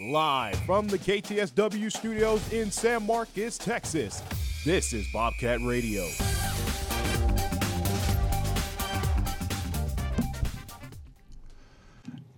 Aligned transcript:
Live 0.00 0.54
from 0.60 0.86
the 0.86 0.96
KTSW 0.96 1.90
studios 1.90 2.52
in 2.52 2.70
San 2.70 3.04
Marcos, 3.04 3.58
Texas, 3.58 4.22
this 4.64 4.92
is 4.92 5.08
Bobcat 5.12 5.60
Radio. 5.60 6.06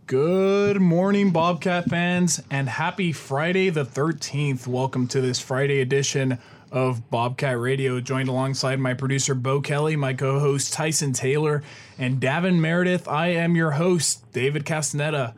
Good 0.07 0.81
morning, 0.81 1.33
Bobcat 1.33 1.85
fans, 1.85 2.43
and 2.51 2.67
happy 2.67 3.13
Friday 3.13 3.69
the 3.69 3.85
13th. 3.85 4.67
Welcome 4.67 5.07
to 5.09 5.21
this 5.21 5.39
Friday 5.39 5.83
edition 5.83 6.39
of 6.73 7.11
Bobcat 7.11 7.59
Radio, 7.59 8.01
joined 8.01 8.31
alongside 8.31 8.81
my 8.81 8.95
producer, 8.95 9.35
Beau 9.35 9.61
Kelly, 9.61 9.97
my 9.97 10.15
co 10.15 10.39
host, 10.39 10.73
Tyson 10.73 11.13
Taylor, 11.13 11.63
and 11.99 12.23
Daven 12.23 12.59
Meredith. 12.59 13.07
I 13.07 13.29
am 13.29 13.55
your 13.55 13.73
host, 13.73 14.33
David 14.33 14.65
Castaneda. 14.65 15.35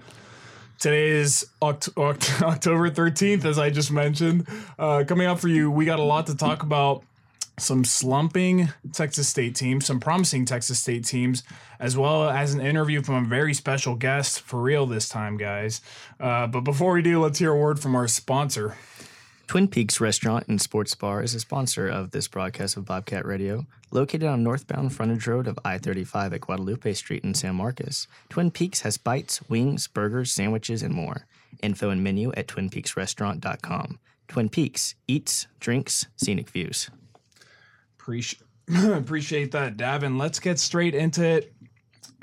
Today 0.82 1.10
is 1.10 1.46
Oct- 1.62 1.94
Oct- 1.94 2.42
October 2.54 2.90
13th, 2.90 3.44
as 3.44 3.56
I 3.56 3.70
just 3.70 3.92
mentioned. 3.92 4.48
Uh, 4.76 5.04
coming 5.06 5.28
up 5.28 5.38
for 5.38 5.46
you, 5.46 5.70
we 5.70 5.84
got 5.84 6.00
a 6.00 6.02
lot 6.02 6.26
to 6.26 6.36
talk 6.36 6.64
about 6.64 7.04
some 7.56 7.84
slumping 7.84 8.68
Texas 8.92 9.28
State 9.28 9.54
teams, 9.54 9.86
some 9.86 10.00
promising 10.00 10.44
Texas 10.44 10.80
State 10.80 11.04
teams, 11.04 11.44
as 11.78 11.96
well 11.96 12.28
as 12.28 12.52
an 12.52 12.60
interview 12.60 13.00
from 13.00 13.24
a 13.24 13.28
very 13.28 13.54
special 13.54 13.94
guest 13.94 14.40
for 14.40 14.60
real 14.60 14.84
this 14.84 15.08
time, 15.08 15.36
guys. 15.36 15.82
Uh, 16.18 16.48
but 16.48 16.62
before 16.62 16.94
we 16.94 17.00
do, 17.00 17.22
let's 17.22 17.38
hear 17.38 17.52
a 17.52 17.56
word 17.56 17.78
from 17.78 17.94
our 17.94 18.08
sponsor. 18.08 18.76
Twin 19.46 19.68
Peaks 19.68 20.00
Restaurant 20.00 20.46
and 20.48 20.60
Sports 20.60 20.94
Bar 20.94 21.22
is 21.22 21.34
a 21.34 21.40
sponsor 21.40 21.86
of 21.88 22.10
this 22.10 22.26
broadcast 22.28 22.76
of 22.76 22.86
Bobcat 22.86 23.26
Radio. 23.26 23.66
Located 23.90 24.24
on 24.24 24.42
northbound 24.42 24.94
frontage 24.94 25.26
road 25.26 25.46
of 25.46 25.58
I 25.64 25.76
35 25.78 26.32
at 26.32 26.40
Guadalupe 26.40 26.92
Street 26.94 27.22
in 27.24 27.34
San 27.34 27.56
Marcos, 27.56 28.06
Twin 28.30 28.50
Peaks 28.50 28.80
has 28.80 28.96
bites, 28.96 29.40
wings, 29.50 29.88
burgers, 29.88 30.32
sandwiches, 30.32 30.82
and 30.82 30.94
more. 30.94 31.26
Info 31.62 31.90
and 31.90 32.02
menu 32.02 32.32
at 32.32 32.46
twinpeaksrestaurant.com. 32.46 33.98
Twin 34.28 34.48
Peaks 34.48 34.94
eats, 35.06 35.46
drinks, 35.60 36.06
scenic 36.16 36.48
views. 36.48 36.88
Appreciate 37.98 38.42
appreciate 38.92 39.50
that, 39.52 39.76
Daven. 39.76 40.18
Let's 40.18 40.38
get 40.38 40.58
straight 40.58 40.94
into 40.94 41.24
it. 41.24 41.52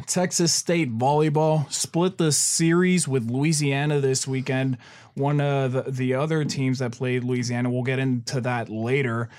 Texas 0.08 0.54
State 0.54 0.98
volleyball 0.98 1.72
split 1.72 2.18
the 2.18 2.32
series 2.32 3.08
with 3.08 3.30
Louisiana 3.30 4.00
this 4.00 4.28
weekend. 4.28 4.78
One 5.14 5.42
of 5.42 5.74
the, 5.74 5.84
the 5.88 6.14
other 6.16 6.46
teams 6.46 6.80
that 6.80 6.94
played 6.94 7.24
Louisiana, 7.24 7.70
we'll 7.70 7.84
get 7.84 8.00
into 8.00 8.42
that 8.42 8.70
later. 8.70 9.30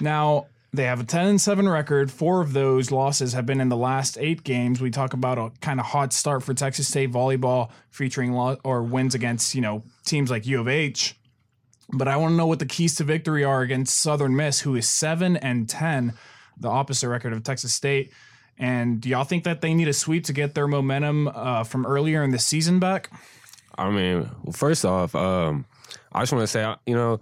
Now, 0.00 0.46
they 0.72 0.84
have 0.84 1.00
a 1.00 1.04
10 1.04 1.26
and 1.26 1.40
7 1.40 1.68
record. 1.68 2.10
Four 2.10 2.40
of 2.40 2.52
those 2.52 2.90
losses 2.90 3.32
have 3.32 3.46
been 3.46 3.60
in 3.60 3.68
the 3.68 3.76
last 3.76 4.18
eight 4.18 4.44
games. 4.44 4.80
We 4.80 4.90
talk 4.90 5.12
about 5.12 5.38
a 5.38 5.50
kind 5.60 5.80
of 5.80 5.86
hot 5.86 6.12
start 6.12 6.42
for 6.42 6.54
Texas 6.54 6.88
State 6.88 7.10
volleyball 7.12 7.70
featuring 7.90 8.32
lo- 8.32 8.58
or 8.64 8.82
wins 8.82 9.14
against, 9.14 9.54
you 9.54 9.60
know, 9.60 9.82
teams 10.04 10.30
like 10.30 10.46
U 10.46 10.60
of 10.60 10.68
H. 10.68 11.16
But 11.92 12.08
I 12.08 12.16
want 12.16 12.32
to 12.32 12.36
know 12.36 12.46
what 12.46 12.58
the 12.58 12.66
keys 12.66 12.96
to 12.96 13.04
victory 13.04 13.44
are 13.44 13.62
against 13.62 13.98
Southern 13.98 14.34
Miss, 14.36 14.60
who 14.60 14.74
is 14.74 14.88
7 14.88 15.36
and 15.36 15.68
10, 15.68 16.14
the 16.58 16.68
opposite 16.68 17.08
record 17.08 17.32
of 17.32 17.42
Texas 17.42 17.74
State. 17.74 18.12
And 18.58 19.00
do 19.00 19.08
y'all 19.08 19.24
think 19.24 19.44
that 19.44 19.60
they 19.60 19.74
need 19.74 19.88
a 19.88 19.92
sweep 19.92 20.24
to 20.24 20.32
get 20.32 20.54
their 20.54 20.66
momentum 20.66 21.28
uh, 21.28 21.64
from 21.64 21.84
earlier 21.86 22.22
in 22.22 22.30
the 22.30 22.38
season 22.38 22.78
back? 22.78 23.10
I 23.76 23.90
mean, 23.90 24.30
first 24.52 24.84
off, 24.84 25.14
um, 25.14 25.66
I 26.12 26.20
just 26.20 26.32
want 26.32 26.42
to 26.42 26.46
say, 26.46 26.74
you 26.86 26.94
know, 26.94 27.20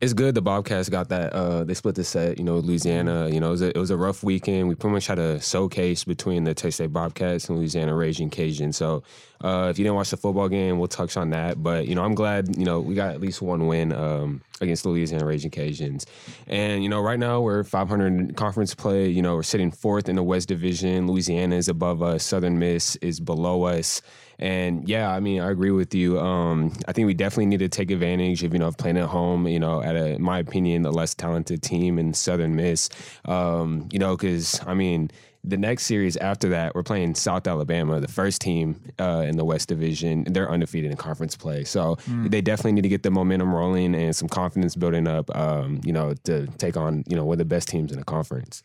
it's 0.00 0.12
good 0.12 0.34
the 0.34 0.42
Bobcats 0.42 0.88
got 0.88 1.08
that. 1.08 1.32
Uh, 1.32 1.64
they 1.64 1.74
split 1.74 1.94
the 1.94 2.04
set. 2.04 2.38
You 2.38 2.44
know, 2.44 2.58
Louisiana. 2.58 3.28
You 3.28 3.40
know, 3.40 3.48
it 3.48 3.50
was, 3.50 3.62
a, 3.62 3.68
it 3.68 3.76
was 3.76 3.90
a 3.90 3.96
rough 3.96 4.22
weekend. 4.22 4.68
We 4.68 4.74
pretty 4.74 4.94
much 4.94 5.06
had 5.06 5.18
a 5.18 5.40
showcase 5.40 6.04
between 6.04 6.44
the 6.44 6.54
Texas 6.54 6.76
State 6.76 6.92
Bobcats 6.92 7.48
and 7.48 7.58
Louisiana 7.58 7.94
Raging 7.94 8.30
Cajun. 8.30 8.72
So, 8.72 9.02
uh, 9.40 9.68
if 9.70 9.78
you 9.78 9.84
didn't 9.84 9.96
watch 9.96 10.10
the 10.10 10.16
football 10.16 10.48
game, 10.48 10.78
we'll 10.78 10.88
touch 10.88 11.16
on 11.16 11.30
that. 11.30 11.62
But 11.62 11.86
you 11.88 11.94
know, 11.94 12.04
I'm 12.04 12.14
glad. 12.14 12.56
You 12.56 12.64
know, 12.64 12.80
we 12.80 12.94
got 12.94 13.14
at 13.14 13.20
least 13.20 13.42
one 13.42 13.66
win 13.66 13.92
um, 13.92 14.42
against 14.60 14.82
the 14.82 14.88
Louisiana 14.90 15.24
Raging 15.24 15.50
Cajuns. 15.50 16.04
And 16.46 16.82
you 16.82 16.88
know, 16.88 17.00
right 17.00 17.18
now 17.18 17.40
we're 17.40 17.64
500 17.64 18.36
conference 18.36 18.74
play. 18.74 19.08
You 19.08 19.22
know, 19.22 19.36
we're 19.36 19.42
sitting 19.42 19.70
fourth 19.70 20.08
in 20.08 20.16
the 20.16 20.22
West 20.22 20.48
Division. 20.48 21.06
Louisiana 21.06 21.56
is 21.56 21.68
above 21.68 22.02
us. 22.02 22.24
Southern 22.24 22.58
Miss 22.58 22.96
is 22.96 23.20
below 23.20 23.64
us. 23.64 24.02
And 24.38 24.88
yeah, 24.88 25.10
I 25.10 25.18
mean, 25.18 25.40
I 25.40 25.50
agree 25.50 25.72
with 25.72 25.94
you. 25.94 26.20
Um, 26.20 26.72
I 26.86 26.92
think 26.92 27.06
we 27.06 27.14
definitely 27.14 27.46
need 27.46 27.58
to 27.58 27.68
take 27.68 27.90
advantage 27.98 28.44
of 28.44 28.52
you 28.52 28.58
know 28.58 28.68
of 28.68 28.76
playing 28.76 28.96
at 28.96 29.08
home. 29.08 29.46
You 29.46 29.58
know, 29.58 29.82
at 29.82 29.96
a, 29.96 30.14
in 30.14 30.22
my 30.22 30.38
opinion, 30.38 30.82
the 30.82 30.92
less 30.92 31.14
talented 31.14 31.62
team 31.62 31.98
in 31.98 32.14
Southern 32.14 32.54
Miss. 32.54 32.88
Um, 33.24 33.88
you 33.92 33.98
know, 33.98 34.16
because 34.16 34.60
I 34.66 34.74
mean 34.74 35.10
the 35.44 35.56
next 35.56 35.86
series 35.86 36.16
after 36.16 36.48
that, 36.50 36.74
we're 36.74 36.82
playing 36.82 37.14
South 37.14 37.46
Alabama, 37.46 38.00
the 38.00 38.08
first 38.08 38.40
team 38.40 38.80
uh, 38.98 39.24
in 39.26 39.36
the 39.36 39.44
West 39.44 39.68
Division. 39.68 40.24
They're 40.24 40.50
undefeated 40.50 40.90
in 40.90 40.96
conference 40.96 41.36
play, 41.36 41.64
so 41.64 41.96
mm. 41.96 42.30
they 42.30 42.40
definitely 42.40 42.72
need 42.72 42.82
to 42.82 42.88
get 42.88 43.02
the 43.02 43.10
momentum 43.10 43.54
rolling 43.54 43.94
and 43.94 44.14
some 44.14 44.28
confidence 44.28 44.76
building 44.76 45.06
up. 45.06 45.34
Um, 45.36 45.80
you 45.84 45.92
know, 45.92 46.14
to 46.24 46.46
take 46.58 46.76
on 46.76 47.04
you 47.08 47.16
know 47.16 47.24
one 47.24 47.34
of 47.34 47.38
the 47.38 47.44
best 47.44 47.68
teams 47.68 47.92
in 47.92 47.98
the 47.98 48.04
conference. 48.04 48.62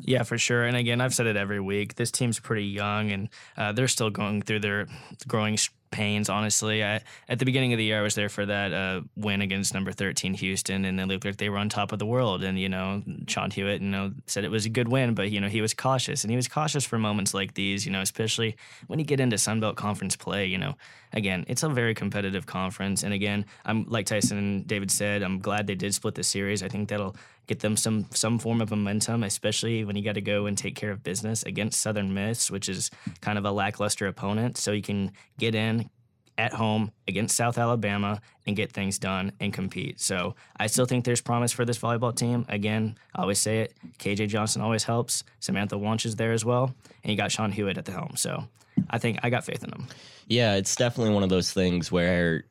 Yeah, 0.00 0.24
for 0.24 0.38
sure. 0.38 0.64
And 0.64 0.76
again, 0.76 1.00
I've 1.00 1.14
said 1.14 1.26
it 1.26 1.36
every 1.36 1.60
week. 1.60 1.94
This 1.94 2.10
team's 2.10 2.40
pretty 2.40 2.66
young, 2.66 3.12
and 3.12 3.28
uh, 3.56 3.72
they're 3.72 3.88
still 3.88 4.10
going 4.10 4.42
through 4.42 4.60
their 4.60 4.86
growing 5.28 5.56
pains. 5.94 6.28
Honestly, 6.28 6.82
I, 6.84 7.00
at 7.28 7.38
the 7.38 7.44
beginning 7.44 7.72
of 7.72 7.78
the 7.78 7.84
year, 7.84 8.00
I 8.00 8.02
was 8.02 8.14
there 8.14 8.28
for 8.28 8.44
that 8.44 8.72
uh, 8.72 9.00
win 9.16 9.40
against 9.40 9.72
number 9.72 9.92
thirteen 9.92 10.34
Houston, 10.34 10.84
and 10.84 10.98
they 10.98 11.04
looked 11.04 11.24
like 11.24 11.38
they 11.38 11.48
were 11.48 11.58
on 11.58 11.68
top 11.68 11.92
of 11.92 11.98
the 11.98 12.06
world. 12.06 12.42
And 12.42 12.58
you 12.58 12.68
know, 12.68 13.02
Sean 13.28 13.50
Huiet, 13.50 13.80
you 13.80 13.88
know, 13.88 14.12
said 14.26 14.44
it 14.44 14.50
was 14.50 14.66
a 14.66 14.70
good 14.70 14.88
win, 14.88 15.14
but 15.14 15.30
you 15.30 15.40
know, 15.40 15.48
he 15.48 15.60
was 15.60 15.72
cautious, 15.72 16.24
and 16.24 16.30
he 16.30 16.36
was 16.36 16.48
cautious 16.48 16.84
for 16.84 16.98
moments 16.98 17.32
like 17.32 17.54
these. 17.54 17.86
You 17.86 17.92
know, 17.92 18.02
especially 18.02 18.56
when 18.88 18.98
you 18.98 19.04
get 19.04 19.20
into 19.20 19.38
Sun 19.38 19.60
Belt 19.60 19.76
Conference 19.76 20.16
play. 20.16 20.46
You 20.46 20.58
know, 20.58 20.74
again, 21.12 21.44
it's 21.48 21.62
a 21.62 21.68
very 21.68 21.94
competitive 21.94 22.46
conference, 22.46 23.02
and 23.04 23.14
again, 23.14 23.46
I'm 23.64 23.84
like 23.88 24.06
Tyson 24.06 24.38
and 24.38 24.66
David 24.66 24.90
said, 24.90 25.22
I'm 25.22 25.38
glad 25.38 25.66
they 25.66 25.74
did 25.74 25.94
split 25.94 26.14
the 26.14 26.22
series. 26.22 26.62
I 26.62 26.68
think 26.68 26.88
that'll 26.88 27.16
get 27.46 27.60
them 27.60 27.76
some 27.76 28.06
some 28.10 28.38
form 28.38 28.60
of 28.60 28.70
momentum, 28.70 29.22
especially 29.22 29.84
when 29.84 29.96
you 29.96 30.02
got 30.02 30.14
to 30.14 30.20
go 30.20 30.46
and 30.46 30.56
take 30.56 30.74
care 30.74 30.90
of 30.90 31.02
business 31.02 31.42
against 31.42 31.80
Southern 31.80 32.14
Miss, 32.14 32.50
which 32.50 32.68
is 32.68 32.90
kind 33.20 33.38
of 33.38 33.44
a 33.44 33.50
lackluster 33.50 34.06
opponent. 34.06 34.56
So 34.56 34.72
you 34.72 34.82
can 34.82 35.12
get 35.38 35.54
in 35.54 35.90
at 36.36 36.52
home 36.52 36.90
against 37.06 37.36
South 37.36 37.58
Alabama 37.58 38.20
and 38.46 38.56
get 38.56 38.72
things 38.72 38.98
done 38.98 39.32
and 39.40 39.52
compete. 39.52 40.00
So 40.00 40.34
I 40.56 40.66
still 40.66 40.86
think 40.86 41.04
there's 41.04 41.20
promise 41.20 41.52
for 41.52 41.64
this 41.64 41.78
volleyball 41.78 42.14
team. 42.14 42.44
Again, 42.48 42.96
I 43.14 43.22
always 43.22 43.38
say 43.38 43.60
it. 43.60 43.74
KJ 43.98 44.28
Johnson 44.28 44.60
always 44.60 44.84
helps. 44.84 45.22
Samantha 45.40 45.78
Wunsch 45.78 46.04
is 46.04 46.16
there 46.16 46.32
as 46.32 46.44
well, 46.44 46.74
and 47.02 47.10
you 47.10 47.16
got 47.16 47.30
Sean 47.30 47.52
Huiet 47.52 47.78
at 47.78 47.84
the 47.84 47.92
helm. 47.92 48.16
So 48.16 48.44
I 48.90 48.98
think 48.98 49.20
I 49.22 49.30
got 49.30 49.44
faith 49.44 49.62
in 49.62 49.70
them. 49.70 49.86
Yeah, 50.26 50.54
it's 50.56 50.74
definitely 50.74 51.14
one 51.14 51.22
of 51.22 51.28
those 51.28 51.52
things 51.52 51.92
where, 51.92 52.44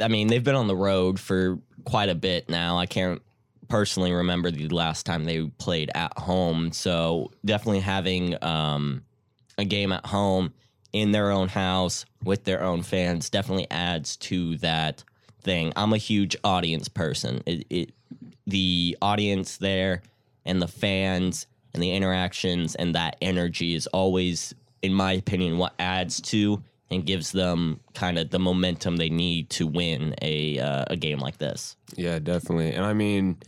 I 0.00 0.08
mean, 0.08 0.28
they've 0.28 0.44
been 0.44 0.54
on 0.54 0.68
the 0.68 0.76
road 0.76 1.20
for 1.20 1.58
quite 1.84 2.08
a 2.08 2.14
bit 2.14 2.48
now. 2.48 2.78
I 2.78 2.86
can't 2.86 3.20
personally 3.68 4.12
remember 4.12 4.50
the 4.50 4.68
last 4.68 5.06
time 5.06 5.24
they 5.24 5.42
played 5.58 5.90
at 5.94 6.16
home. 6.18 6.72
So 6.72 7.30
definitely 7.44 7.80
having 7.80 8.42
um, 8.42 9.04
a 9.58 9.64
game 9.64 9.92
at 9.92 10.06
home 10.06 10.52
in 10.92 11.12
their 11.12 11.30
own 11.30 11.48
house 11.48 12.04
with 12.24 12.44
their 12.44 12.62
own 12.62 12.82
fans 12.82 13.28
definitely 13.30 13.66
adds 13.70 14.16
to 14.16 14.56
that 14.58 15.04
thing. 15.42 15.72
I'm 15.76 15.92
a 15.92 15.98
huge 15.98 16.36
audience 16.42 16.88
person. 16.88 17.42
It, 17.46 17.66
it 17.70 17.92
the 18.46 18.96
audience 19.02 19.56
there 19.56 20.02
and 20.44 20.62
the 20.62 20.68
fans 20.68 21.46
and 21.74 21.82
the 21.82 21.92
interactions 21.92 22.74
and 22.74 22.94
that 22.94 23.16
energy 23.20 23.74
is 23.74 23.86
always, 23.88 24.54
in 24.82 24.94
my 24.94 25.12
opinion, 25.12 25.58
what 25.58 25.74
adds 25.78 26.20
to 26.22 26.62
and 26.90 27.04
gives 27.04 27.32
them 27.32 27.80
kind 27.94 28.18
of 28.18 28.30
the 28.30 28.38
momentum 28.38 28.96
they 28.96 29.10
need 29.10 29.50
to 29.50 29.66
win 29.66 30.14
a 30.22 30.58
uh, 30.58 30.84
a 30.88 30.96
game 30.96 31.18
like 31.18 31.38
this. 31.38 31.76
Yeah, 31.96 32.18
definitely. 32.18 32.72
And 32.72 32.84
I 32.84 32.92
mean, 32.92 33.38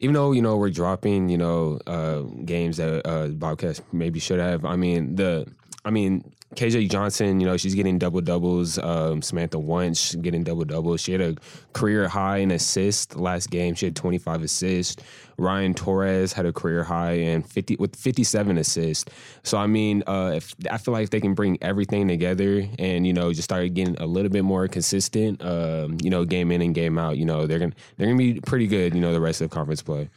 even 0.00 0.14
though 0.14 0.32
you 0.32 0.42
know 0.42 0.56
we're 0.56 0.70
dropping 0.70 1.28
you 1.28 1.38
know 1.38 1.78
uh, 1.86 2.20
games 2.44 2.78
that 2.78 3.06
uh, 3.06 3.28
Bobcats 3.28 3.80
maybe 3.92 4.18
should 4.18 4.40
have. 4.40 4.64
I 4.64 4.76
mean 4.76 5.16
the 5.16 5.46
I 5.84 5.90
mean 5.90 6.32
KJ 6.56 6.90
Johnson, 6.90 7.38
you 7.38 7.46
know, 7.46 7.56
she's 7.56 7.76
getting 7.76 7.96
double 7.96 8.20
doubles. 8.20 8.76
Um, 8.78 9.22
Samantha 9.22 9.58
Wunsch 9.58 10.16
getting 10.20 10.42
double 10.42 10.64
doubles. 10.64 11.00
She 11.00 11.12
had 11.12 11.20
a 11.20 11.36
career 11.74 12.08
high 12.08 12.38
in 12.38 12.50
assists 12.50 13.14
last 13.14 13.50
game. 13.50 13.74
She 13.74 13.86
had 13.86 13.94
25 13.94 14.42
assists. 14.42 15.02
Ryan 15.38 15.74
Torres 15.74 16.32
had 16.32 16.46
a 16.46 16.52
career 16.52 16.82
high 16.82 17.12
and 17.12 17.48
50 17.48 17.76
with 17.76 17.94
57 17.94 18.58
assists. 18.58 19.12
So 19.44 19.58
I 19.58 19.68
mean, 19.68 20.02
uh, 20.08 20.32
if 20.34 20.54
I 20.70 20.78
feel 20.78 20.92
like 20.92 21.10
they 21.10 21.20
can 21.20 21.34
bring 21.34 21.56
everything 21.62 22.08
together 22.08 22.66
and 22.78 23.06
you 23.06 23.12
know 23.12 23.32
just 23.32 23.44
start 23.44 23.72
getting 23.72 23.96
a 23.98 24.06
little 24.06 24.30
bit 24.30 24.44
more 24.44 24.66
consistent, 24.66 25.42
um, 25.44 25.98
you 26.02 26.10
know, 26.10 26.24
game 26.24 26.50
in 26.50 26.62
and 26.62 26.74
game 26.74 26.98
out, 26.98 27.16
you 27.16 27.24
know, 27.24 27.46
they're 27.46 27.60
gonna 27.60 27.72
they're 27.96 28.08
gonna 28.08 28.18
be 28.18 28.40
pretty 28.40 28.66
good. 28.66 28.92
You 28.94 29.00
know, 29.00 29.12
the 29.12 29.20
rest 29.20 29.40
of 29.40 29.50
conference 29.50 29.82
play. 29.82 30.10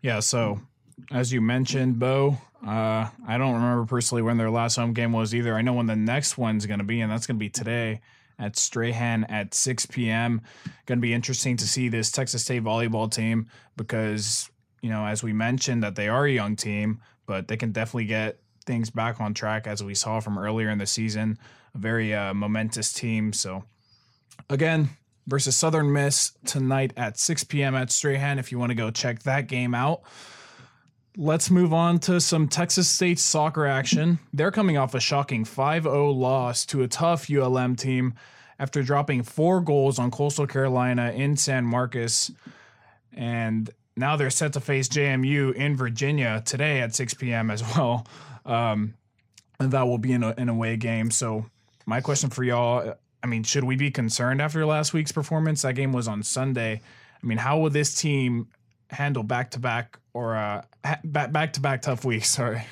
Yeah. 0.00 0.20
So 0.20 0.60
as 1.12 1.32
you 1.32 1.40
mentioned, 1.40 1.98
Beau, 1.98 2.38
uh, 2.66 3.08
I 3.26 3.38
don't 3.38 3.54
remember 3.54 3.86
personally 3.86 4.22
when 4.22 4.38
their 4.38 4.50
last 4.50 4.76
home 4.76 4.92
game 4.92 5.12
was 5.12 5.34
either. 5.34 5.54
I 5.54 5.62
know 5.62 5.74
when 5.74 5.86
the 5.86 5.96
next 5.96 6.36
one's 6.36 6.66
going 6.66 6.80
to 6.80 6.84
be, 6.84 7.00
and 7.00 7.10
that's 7.10 7.26
going 7.26 7.36
to 7.36 7.40
be 7.40 7.48
today 7.48 8.00
at 8.38 8.56
Strahan 8.56 9.24
at 9.24 9.54
6 9.54 9.86
p.m. 9.86 10.42
Going 10.86 10.98
to 10.98 11.02
be 11.02 11.14
interesting 11.14 11.56
to 11.58 11.66
see 11.66 11.88
this 11.88 12.10
Texas 12.10 12.42
State 12.42 12.64
volleyball 12.64 13.10
team 13.10 13.48
because, 13.76 14.50
you 14.82 14.90
know, 14.90 15.06
as 15.06 15.22
we 15.22 15.32
mentioned, 15.32 15.82
that 15.84 15.94
they 15.94 16.08
are 16.08 16.26
a 16.26 16.32
young 16.32 16.56
team, 16.56 17.00
but 17.26 17.48
they 17.48 17.56
can 17.56 17.72
definitely 17.72 18.06
get 18.06 18.40
things 18.64 18.90
back 18.90 19.20
on 19.20 19.32
track 19.32 19.66
as 19.66 19.82
we 19.82 19.94
saw 19.94 20.18
from 20.18 20.36
earlier 20.36 20.68
in 20.68 20.78
the 20.78 20.86
season. 20.86 21.38
A 21.74 21.78
very 21.78 22.12
uh, 22.12 22.34
momentous 22.34 22.92
team. 22.92 23.32
So, 23.32 23.64
again, 24.50 24.90
versus 25.26 25.56
Southern 25.56 25.92
Miss 25.92 26.32
tonight 26.44 26.92
at 26.96 27.18
6 27.18 27.44
p.m. 27.44 27.74
at 27.74 27.92
Strahan. 27.92 28.38
If 28.38 28.50
you 28.50 28.58
want 28.58 28.70
to 28.70 28.76
go 28.76 28.90
check 28.90 29.22
that 29.22 29.46
game 29.46 29.74
out. 29.74 30.02
Let's 31.18 31.50
move 31.50 31.72
on 31.72 31.98
to 32.00 32.20
some 32.20 32.46
Texas 32.46 32.88
State 32.88 33.18
soccer 33.18 33.66
action. 33.66 34.18
They're 34.34 34.50
coming 34.50 34.76
off 34.76 34.94
a 34.94 35.00
shocking 35.00 35.46
5 35.46 35.84
0 35.84 36.10
loss 36.10 36.66
to 36.66 36.82
a 36.82 36.88
tough 36.88 37.30
ULM 37.30 37.74
team 37.76 38.14
after 38.58 38.82
dropping 38.82 39.22
four 39.22 39.62
goals 39.62 39.98
on 39.98 40.10
Coastal 40.10 40.46
Carolina 40.46 41.12
in 41.12 41.36
San 41.36 41.64
Marcos. 41.64 42.30
And 43.14 43.70
now 43.96 44.16
they're 44.16 44.28
set 44.28 44.52
to 44.54 44.60
face 44.60 44.88
JMU 44.88 45.54
in 45.54 45.74
Virginia 45.74 46.42
today 46.44 46.80
at 46.80 46.94
6 46.94 47.14
p.m. 47.14 47.50
as 47.50 47.62
well. 47.76 48.06
Um, 48.44 48.94
and 49.58 49.70
that 49.72 49.86
will 49.86 49.98
be 49.98 50.12
an, 50.12 50.22
an 50.22 50.50
away 50.50 50.76
game. 50.76 51.10
So, 51.10 51.46
my 51.86 52.02
question 52.02 52.28
for 52.28 52.44
y'all 52.44 52.94
I 53.22 53.26
mean, 53.26 53.42
should 53.42 53.64
we 53.64 53.74
be 53.74 53.90
concerned 53.90 54.40
after 54.40 54.64
last 54.66 54.92
week's 54.92 55.12
performance? 55.12 55.62
That 55.62 55.74
game 55.74 55.92
was 55.92 56.06
on 56.06 56.22
Sunday. 56.22 56.80
I 57.22 57.26
mean, 57.26 57.38
how 57.38 57.58
will 57.58 57.70
this 57.70 57.94
team 57.94 58.48
handle 58.90 59.22
back 59.22 59.50
to 59.52 59.58
back 59.58 59.98
or 60.16 60.34
uh, 60.34 60.62
back 61.04 61.52
to 61.52 61.60
back 61.60 61.82
tough 61.82 62.04
weeks? 62.04 62.30
Sorry. 62.30 62.64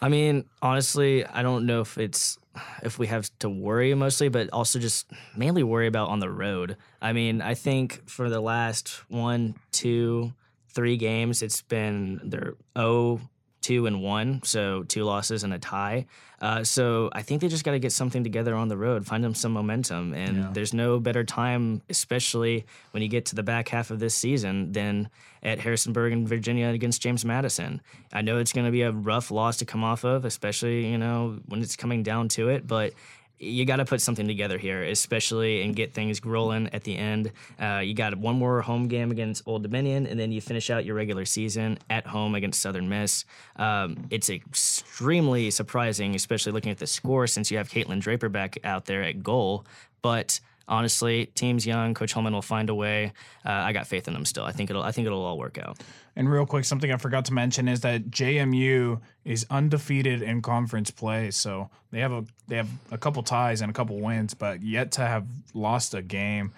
I 0.00 0.08
mean, 0.08 0.44
honestly, 0.62 1.26
I 1.26 1.42
don't 1.42 1.66
know 1.66 1.80
if 1.80 1.98
it's 1.98 2.38
if 2.84 3.00
we 3.00 3.08
have 3.08 3.28
to 3.40 3.48
worry 3.48 3.92
mostly, 3.94 4.28
but 4.28 4.48
also 4.52 4.78
just 4.78 5.10
mainly 5.36 5.64
worry 5.64 5.88
about 5.88 6.08
on 6.08 6.20
the 6.20 6.30
road. 6.30 6.76
I 7.02 7.12
mean, 7.12 7.42
I 7.42 7.54
think 7.54 8.08
for 8.08 8.30
the 8.30 8.40
last 8.40 9.02
one, 9.08 9.56
two, 9.72 10.32
three 10.68 10.96
games, 10.96 11.42
it's 11.42 11.62
been 11.62 12.20
they're 12.22 12.54
oh 12.76 13.20
two 13.64 13.86
and 13.86 14.02
one, 14.02 14.42
so 14.44 14.82
two 14.82 15.04
losses 15.04 15.42
and 15.42 15.54
a 15.54 15.58
tie. 15.58 16.04
Uh, 16.38 16.62
so 16.62 17.08
I 17.14 17.22
think 17.22 17.40
they 17.40 17.48
just 17.48 17.64
got 17.64 17.70
to 17.70 17.78
get 17.78 17.92
something 17.92 18.22
together 18.22 18.54
on 18.54 18.68
the 18.68 18.76
road, 18.76 19.06
find 19.06 19.24
them 19.24 19.34
some 19.34 19.52
momentum, 19.52 20.12
and 20.12 20.36
yeah. 20.36 20.50
there's 20.52 20.74
no 20.74 21.00
better 21.00 21.24
time, 21.24 21.80
especially 21.88 22.66
when 22.90 23.02
you 23.02 23.08
get 23.08 23.24
to 23.26 23.34
the 23.34 23.42
back 23.42 23.70
half 23.70 23.90
of 23.90 24.00
this 24.00 24.14
season, 24.14 24.72
than 24.72 25.08
at 25.42 25.60
Harrisonburg 25.60 26.12
in 26.12 26.26
Virginia 26.26 26.68
against 26.68 27.00
James 27.00 27.24
Madison. 27.24 27.80
I 28.12 28.20
know 28.20 28.36
it's 28.36 28.52
going 28.52 28.66
to 28.66 28.72
be 28.72 28.82
a 28.82 28.92
rough 28.92 29.30
loss 29.30 29.56
to 29.58 29.64
come 29.64 29.82
off 29.82 30.04
of, 30.04 30.26
especially 30.26 30.86
you 30.86 30.98
know 30.98 31.38
when 31.46 31.62
it's 31.62 31.76
coming 31.76 32.02
down 32.02 32.28
to 32.30 32.50
it, 32.50 32.66
but 32.66 32.92
you 33.38 33.64
got 33.64 33.76
to 33.76 33.84
put 33.84 34.00
something 34.00 34.26
together 34.26 34.58
here, 34.58 34.82
especially 34.84 35.62
and 35.62 35.74
get 35.74 35.92
things 35.92 36.24
rolling 36.24 36.68
at 36.72 36.84
the 36.84 36.96
end. 36.96 37.32
Uh, 37.60 37.80
you 37.84 37.94
got 37.94 38.16
one 38.16 38.36
more 38.36 38.62
home 38.62 38.88
game 38.88 39.10
against 39.10 39.42
Old 39.46 39.62
Dominion, 39.62 40.06
and 40.06 40.18
then 40.18 40.32
you 40.32 40.40
finish 40.40 40.70
out 40.70 40.84
your 40.84 40.94
regular 40.94 41.24
season 41.24 41.78
at 41.90 42.06
home 42.06 42.34
against 42.34 42.60
Southern 42.60 42.88
Miss. 42.88 43.24
Um, 43.56 44.06
it's 44.10 44.30
extremely 44.30 45.50
surprising, 45.50 46.14
especially 46.14 46.52
looking 46.52 46.70
at 46.70 46.78
the 46.78 46.86
score, 46.86 47.26
since 47.26 47.50
you 47.50 47.58
have 47.58 47.68
Caitlin 47.68 48.00
Draper 48.00 48.28
back 48.28 48.58
out 48.64 48.86
there 48.86 49.02
at 49.02 49.22
goal. 49.22 49.66
But 50.02 50.40
honestly, 50.68 51.26
team's 51.34 51.66
young. 51.66 51.94
Coach 51.94 52.12
Holman 52.12 52.32
will 52.32 52.42
find 52.42 52.70
a 52.70 52.74
way. 52.74 53.12
Uh, 53.44 53.50
I 53.50 53.72
got 53.72 53.86
faith 53.86 54.08
in 54.08 54.14
them 54.14 54.24
still. 54.24 54.44
I 54.44 54.52
think 54.52 54.70
it'll. 54.70 54.82
I 54.82 54.92
think 54.92 55.06
it'll 55.06 55.24
all 55.24 55.38
work 55.38 55.58
out. 55.58 55.78
And 56.16 56.30
real 56.30 56.46
quick, 56.46 56.64
something 56.64 56.92
I 56.92 56.96
forgot 56.96 57.24
to 57.26 57.34
mention 57.34 57.68
is 57.68 57.80
that 57.80 58.10
JMU 58.10 59.00
is 59.24 59.46
undefeated 59.50 60.22
in 60.22 60.42
conference 60.42 60.90
play. 60.90 61.30
So 61.30 61.70
they 61.90 62.00
have 62.00 62.12
a 62.12 62.24
they 62.48 62.56
have 62.56 62.68
a 62.90 62.98
couple 62.98 63.22
ties 63.22 63.60
and 63.60 63.70
a 63.70 63.74
couple 63.74 64.00
wins, 64.00 64.34
but 64.34 64.62
yet 64.62 64.92
to 64.92 65.02
have 65.02 65.26
lost 65.54 65.94
a 65.94 66.02
game. 66.02 66.52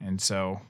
And 0.00 0.20
so 0.20 0.60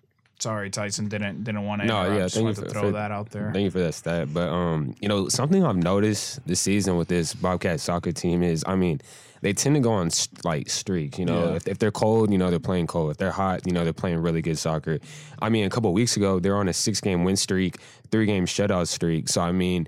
sorry, 0.42 0.70
Tyson 0.70 1.08
didn't 1.08 1.44
didn't 1.44 1.64
want 1.64 1.82
to. 1.82 1.86
No, 1.86 2.02
yeah, 2.16 2.28
thank 2.28 2.48
you 2.48 2.54
for, 2.54 2.68
throw 2.68 2.82
for, 2.82 2.90
that 2.92 3.10
out 3.12 3.30
there. 3.30 3.50
Thank 3.52 3.64
you 3.64 3.70
for 3.70 3.80
that 3.80 3.94
stat. 3.94 4.34
But 4.34 4.48
um, 4.48 4.94
you 5.00 5.08
know, 5.08 5.28
something 5.28 5.64
I've 5.64 5.76
noticed 5.76 6.44
this 6.46 6.60
season 6.60 6.96
with 6.96 7.08
this 7.08 7.32
Bobcat 7.34 7.80
soccer 7.80 8.12
team 8.12 8.42
is, 8.42 8.64
I 8.66 8.74
mean, 8.74 9.00
they 9.40 9.52
tend 9.52 9.76
to 9.76 9.80
go 9.80 9.92
on 9.92 10.10
like 10.44 10.68
streaks. 10.68 11.18
You 11.18 11.26
know, 11.26 11.50
yeah. 11.50 11.56
if, 11.56 11.68
if 11.68 11.78
they're 11.78 11.92
cold, 11.92 12.32
you 12.32 12.38
know 12.38 12.50
they're 12.50 12.58
playing 12.58 12.88
cold. 12.88 13.12
If 13.12 13.16
they're 13.18 13.30
hot, 13.30 13.66
you 13.66 13.72
know 13.72 13.84
they're 13.84 13.92
playing 13.92 14.18
really 14.18 14.42
good 14.42 14.58
soccer. 14.58 14.98
I 15.40 15.48
mean, 15.48 15.64
a 15.64 15.70
couple 15.70 15.92
weeks 15.92 16.16
ago 16.16 16.40
they're 16.40 16.56
on 16.56 16.68
a 16.68 16.72
six 16.72 17.00
game 17.00 17.24
win 17.24 17.36
streak, 17.36 17.78
three 18.10 18.26
game 18.26 18.46
shutout 18.46 18.88
streak. 18.88 19.28
So 19.28 19.40
I 19.40 19.52
mean, 19.52 19.86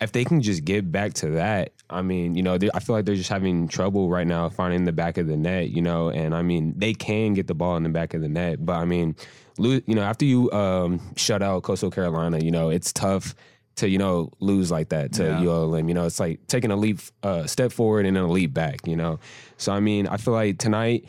if 0.00 0.12
they 0.12 0.24
can 0.24 0.40
just 0.40 0.64
get 0.64 0.92
back 0.92 1.14
to 1.14 1.30
that, 1.30 1.72
I 1.90 2.02
mean, 2.02 2.36
you 2.36 2.42
know, 2.42 2.56
I 2.74 2.80
feel 2.80 2.94
like 2.94 3.04
they're 3.04 3.16
just 3.16 3.30
having 3.30 3.66
trouble 3.66 4.08
right 4.08 4.26
now 4.26 4.48
finding 4.48 4.84
the 4.84 4.92
back 4.92 5.18
of 5.18 5.26
the 5.26 5.36
net. 5.36 5.70
You 5.70 5.82
know, 5.82 6.10
and 6.10 6.34
I 6.34 6.42
mean 6.42 6.74
they 6.76 6.94
can 6.94 7.34
get 7.34 7.46
the 7.46 7.54
ball 7.54 7.76
in 7.76 7.82
the 7.82 7.88
back 7.88 8.14
of 8.14 8.20
the 8.20 8.28
net, 8.28 8.64
but 8.64 8.76
I 8.76 8.84
mean, 8.84 9.16
you 9.58 9.94
know, 9.94 10.02
after 10.02 10.24
you 10.24 10.50
um, 10.52 11.00
shut 11.16 11.42
out 11.42 11.62
Coastal 11.62 11.90
Carolina, 11.90 12.38
you 12.38 12.50
know, 12.50 12.70
it's 12.70 12.92
tough 12.92 13.34
to 13.76 13.88
you 13.88 13.98
know 13.98 14.30
lose 14.40 14.70
like 14.70 14.88
that 14.88 15.12
to 15.14 15.24
yeah. 15.24 15.48
ULM. 15.48 15.88
You 15.88 15.94
know, 15.94 16.06
it's 16.06 16.20
like 16.20 16.46
taking 16.46 16.70
a 16.70 16.76
leap, 16.76 17.00
uh, 17.22 17.46
step 17.46 17.72
forward 17.72 18.06
and 18.06 18.16
then 18.16 18.24
a 18.24 18.30
leap 18.30 18.52
back. 18.52 18.86
You 18.86 18.96
know, 18.96 19.18
so 19.56 19.72
I 19.72 19.80
mean, 19.80 20.06
I 20.06 20.16
feel 20.16 20.34
like 20.34 20.58
tonight 20.58 21.06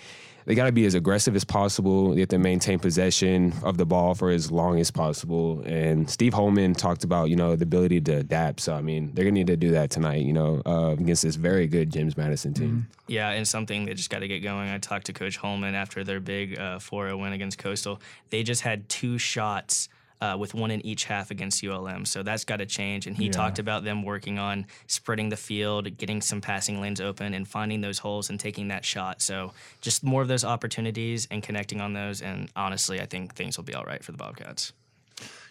they 0.49 0.55
got 0.55 0.65
to 0.65 0.71
be 0.71 0.87
as 0.87 0.95
aggressive 0.95 1.35
as 1.35 1.43
possible. 1.43 2.15
They 2.15 2.21
have 2.21 2.29
to 2.29 2.39
maintain 2.39 2.79
possession 2.79 3.53
of 3.61 3.77
the 3.77 3.85
ball 3.85 4.15
for 4.15 4.31
as 4.31 4.51
long 4.51 4.79
as 4.79 4.89
possible. 4.89 5.61
And 5.63 6.09
Steve 6.09 6.33
Holman 6.33 6.73
talked 6.73 7.03
about 7.03 7.29
you 7.29 7.35
know 7.35 7.55
the 7.55 7.65
ability 7.65 8.01
to 8.01 8.13
adapt. 8.13 8.61
So 8.61 8.73
I 8.73 8.81
mean, 8.81 9.11
they're 9.13 9.25
gonna 9.25 9.33
need 9.33 9.45
to 9.45 9.55
do 9.55 9.69
that 9.69 9.91
tonight. 9.91 10.25
You 10.25 10.33
know, 10.33 10.63
uh, 10.65 10.95
against 10.99 11.21
this 11.21 11.35
very 11.35 11.67
good 11.67 11.91
James 11.91 12.17
Madison 12.17 12.55
team. 12.55 12.67
Mm-hmm. 12.67 13.11
Yeah, 13.11 13.29
and 13.29 13.47
something 13.47 13.85
they 13.85 13.93
just 13.93 14.09
got 14.09 14.19
to 14.19 14.27
get 14.27 14.39
going. 14.39 14.71
I 14.71 14.79
talked 14.79 15.05
to 15.05 15.13
Coach 15.13 15.37
Holman 15.37 15.75
after 15.75 16.03
their 16.03 16.19
big 16.19 16.57
uh, 16.57 16.79
4-0 16.79 17.21
win 17.21 17.33
against 17.33 17.59
Coastal. 17.59 18.01
They 18.31 18.41
just 18.41 18.63
had 18.63 18.89
two 18.89 19.19
shots 19.19 19.87
uh, 20.21 20.35
with 20.37 20.53
one 20.53 20.71
in 20.71 20.85
each 20.85 21.05
half 21.05 21.31
against 21.31 21.63
ULM. 21.63 22.05
So 22.05 22.23
that's 22.23 22.43
got 22.43 22.57
to 22.57 22.65
change. 22.65 23.07
And 23.07 23.15
he 23.15 23.25
yeah. 23.25 23.31
talked 23.31 23.59
about 23.59 23.83
them 23.83 24.03
working 24.03 24.37
on 24.37 24.65
spreading 24.87 25.29
the 25.29 25.37
field, 25.37 25.97
getting 25.97 26.21
some 26.21 26.41
passing 26.41 26.81
lanes 26.81 26.99
open, 26.99 27.33
and 27.33 27.47
finding 27.47 27.81
those 27.81 27.99
holes 27.99 28.29
and 28.29 28.39
taking 28.39 28.67
that 28.69 28.83
shot. 28.83 29.21
So 29.21 29.53
just 29.81 30.03
more 30.03 30.21
of 30.21 30.27
those 30.27 30.43
opportunities 30.43 31.27
and 31.31 31.41
connecting 31.41 31.79
on 31.81 31.93
those. 31.93 32.21
And 32.21 32.49
honestly, 32.55 32.99
I 32.99 33.05
think 33.05 33.35
things 33.35 33.57
will 33.57 33.63
be 33.63 33.73
all 33.73 33.85
right 33.85 34.03
for 34.03 34.11
the 34.11 34.17
Bobcats. 34.17 34.73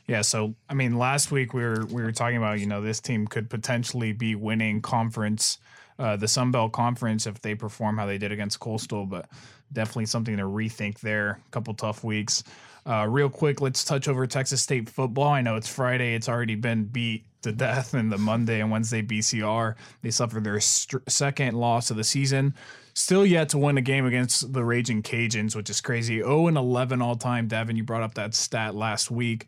Yeah, 0.06 0.22
so 0.22 0.54
I 0.70 0.74
mean, 0.74 0.96
last 0.96 1.30
week 1.30 1.52
we 1.52 1.62
were 1.62 1.84
we 1.84 2.02
were 2.02 2.12
talking 2.12 2.38
about 2.38 2.60
you 2.60 2.66
know 2.66 2.80
this 2.80 2.98
team 2.98 3.26
could 3.26 3.50
potentially 3.50 4.12
be 4.12 4.34
winning 4.34 4.80
conference, 4.80 5.58
uh, 5.98 6.16
the 6.16 6.26
Sun 6.26 6.50
Belt 6.50 6.72
Conference 6.72 7.26
if 7.26 7.42
they 7.42 7.54
perform 7.54 7.98
how 7.98 8.06
they 8.06 8.16
did 8.16 8.32
against 8.32 8.58
Coastal, 8.58 9.04
but 9.04 9.28
definitely 9.70 10.06
something 10.06 10.38
to 10.38 10.44
rethink 10.44 11.00
there. 11.00 11.40
A 11.46 11.50
couple 11.50 11.74
tough 11.74 12.04
weeks. 12.04 12.42
Uh, 12.88 13.06
real 13.06 13.29
quick, 13.29 13.61
let's 13.61 13.85
touch 13.85 14.08
over 14.08 14.26
Texas 14.26 14.62
State 14.62 14.88
football. 14.88 15.29
I 15.29 15.43
know 15.43 15.56
it's 15.56 15.69
Friday; 15.69 16.14
it's 16.14 16.29
already 16.29 16.55
been 16.55 16.85
beat 16.85 17.26
to 17.43 17.52
death 17.52 17.93
in 17.94 18.08
the 18.08 18.17
Monday 18.17 18.61
and 18.61 18.70
Wednesday 18.70 19.02
BCR. 19.02 19.75
They 20.00 20.11
suffered 20.11 20.44
their 20.44 20.58
st- 20.58 21.02
second 21.11 21.55
loss 21.55 21.90
of 21.90 21.99
the 21.99 22.05
season. 22.05 22.55
Still 22.94 23.26
yet 23.26 23.50
to 23.50 23.58
win 23.58 23.76
a 23.76 23.82
game 23.82 24.06
against 24.06 24.52
the 24.55 24.64
Raging 24.64 25.02
Cajuns, 25.02 25.55
which 25.55 25.69
is 25.69 25.81
crazy. 25.81 26.17
0 26.17 26.49
and 26.49 26.56
11 26.56 27.00
all 27.02 27.14
time. 27.14 27.46
Daven, 27.46 27.76
you 27.76 27.85
brought 27.85 28.02
up 28.02 28.14
that 28.14 28.35
stat 28.35 28.75
last 28.75 29.11
week. 29.11 29.47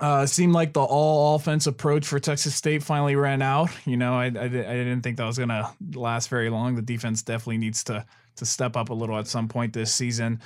Uh, 0.00 0.24
seemed 0.24 0.54
like 0.54 0.72
the 0.72 0.80
all 0.80 1.36
offense 1.36 1.66
approach 1.66 2.06
for 2.06 2.18
Texas 2.18 2.54
State 2.54 2.82
finally 2.82 3.16
ran 3.16 3.42
out. 3.42 3.68
You 3.84 3.98
know, 3.98 4.14
I, 4.14 4.24
I, 4.24 4.44
I 4.44 4.48
didn't 4.48 5.02
think 5.02 5.18
that 5.18 5.26
was 5.26 5.36
going 5.36 5.50
to 5.50 5.70
last 5.94 6.30
very 6.30 6.48
long. 6.48 6.74
The 6.74 6.82
defense 6.82 7.22
definitely 7.22 7.58
needs 7.58 7.84
to 7.84 8.06
to 8.36 8.46
step 8.46 8.76
up 8.76 8.88
a 8.88 8.94
little 8.94 9.18
at 9.18 9.28
some 9.28 9.48
point 9.48 9.74
this 9.74 9.94
season. 9.94 10.40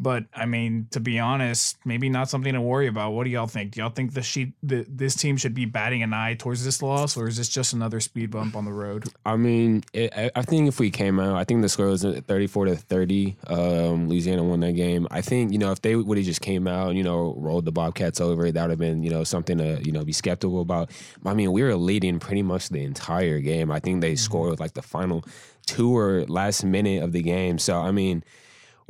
But 0.00 0.24
I 0.34 0.46
mean, 0.46 0.86
to 0.92 1.00
be 1.00 1.18
honest, 1.18 1.76
maybe 1.84 2.08
not 2.08 2.30
something 2.30 2.54
to 2.54 2.60
worry 2.60 2.86
about. 2.86 3.12
What 3.12 3.24
do 3.24 3.30
y'all 3.30 3.46
think? 3.46 3.72
Do 3.72 3.80
y'all 3.80 3.90
think 3.90 4.14
the 4.14 4.22
sheet 4.22 4.54
the, 4.62 4.86
this 4.88 5.14
team 5.14 5.36
should 5.36 5.52
be 5.52 5.66
batting 5.66 6.02
an 6.02 6.14
eye 6.14 6.34
towards 6.34 6.64
this 6.64 6.82
loss, 6.82 7.18
or 7.18 7.28
is 7.28 7.36
this 7.36 7.50
just 7.50 7.74
another 7.74 8.00
speed 8.00 8.30
bump 8.30 8.56
on 8.56 8.64
the 8.64 8.72
road? 8.72 9.04
I 9.26 9.36
mean, 9.36 9.84
it, 9.92 10.32
I 10.34 10.40
think 10.40 10.68
if 10.68 10.80
we 10.80 10.90
came 10.90 11.20
out, 11.20 11.36
I 11.36 11.44
think 11.44 11.60
the 11.60 11.68
score 11.68 11.86
was 11.86 12.02
thirty-four 12.02 12.64
to 12.64 12.76
thirty. 12.76 13.36
Um, 13.46 14.08
Louisiana 14.08 14.42
won 14.42 14.60
that 14.60 14.72
game. 14.72 15.06
I 15.10 15.20
think 15.20 15.52
you 15.52 15.58
know 15.58 15.70
if 15.70 15.82
they 15.82 15.94
would 15.96 16.16
have 16.16 16.26
just 16.26 16.40
came 16.40 16.66
out, 16.66 16.94
you 16.94 17.02
know, 17.02 17.34
rolled 17.36 17.66
the 17.66 17.72
Bobcats 17.72 18.22
over, 18.22 18.50
that 18.50 18.62
would 18.62 18.70
have 18.70 18.78
been 18.78 19.02
you 19.02 19.10
know 19.10 19.22
something 19.22 19.58
to 19.58 19.82
you 19.84 19.92
know 19.92 20.02
be 20.02 20.14
skeptical 20.14 20.62
about. 20.62 20.90
I 21.26 21.34
mean, 21.34 21.52
we 21.52 21.62
were 21.62 21.76
leading 21.76 22.20
pretty 22.20 22.42
much 22.42 22.70
the 22.70 22.82
entire 22.82 23.38
game. 23.40 23.70
I 23.70 23.80
think 23.80 24.00
they 24.00 24.16
scored 24.16 24.60
like 24.60 24.72
the 24.72 24.82
final 24.82 25.24
two 25.66 25.94
or 25.94 26.24
last 26.26 26.64
minute 26.64 27.02
of 27.02 27.12
the 27.12 27.22
game. 27.22 27.58
So 27.58 27.78
I 27.78 27.90
mean 27.90 28.24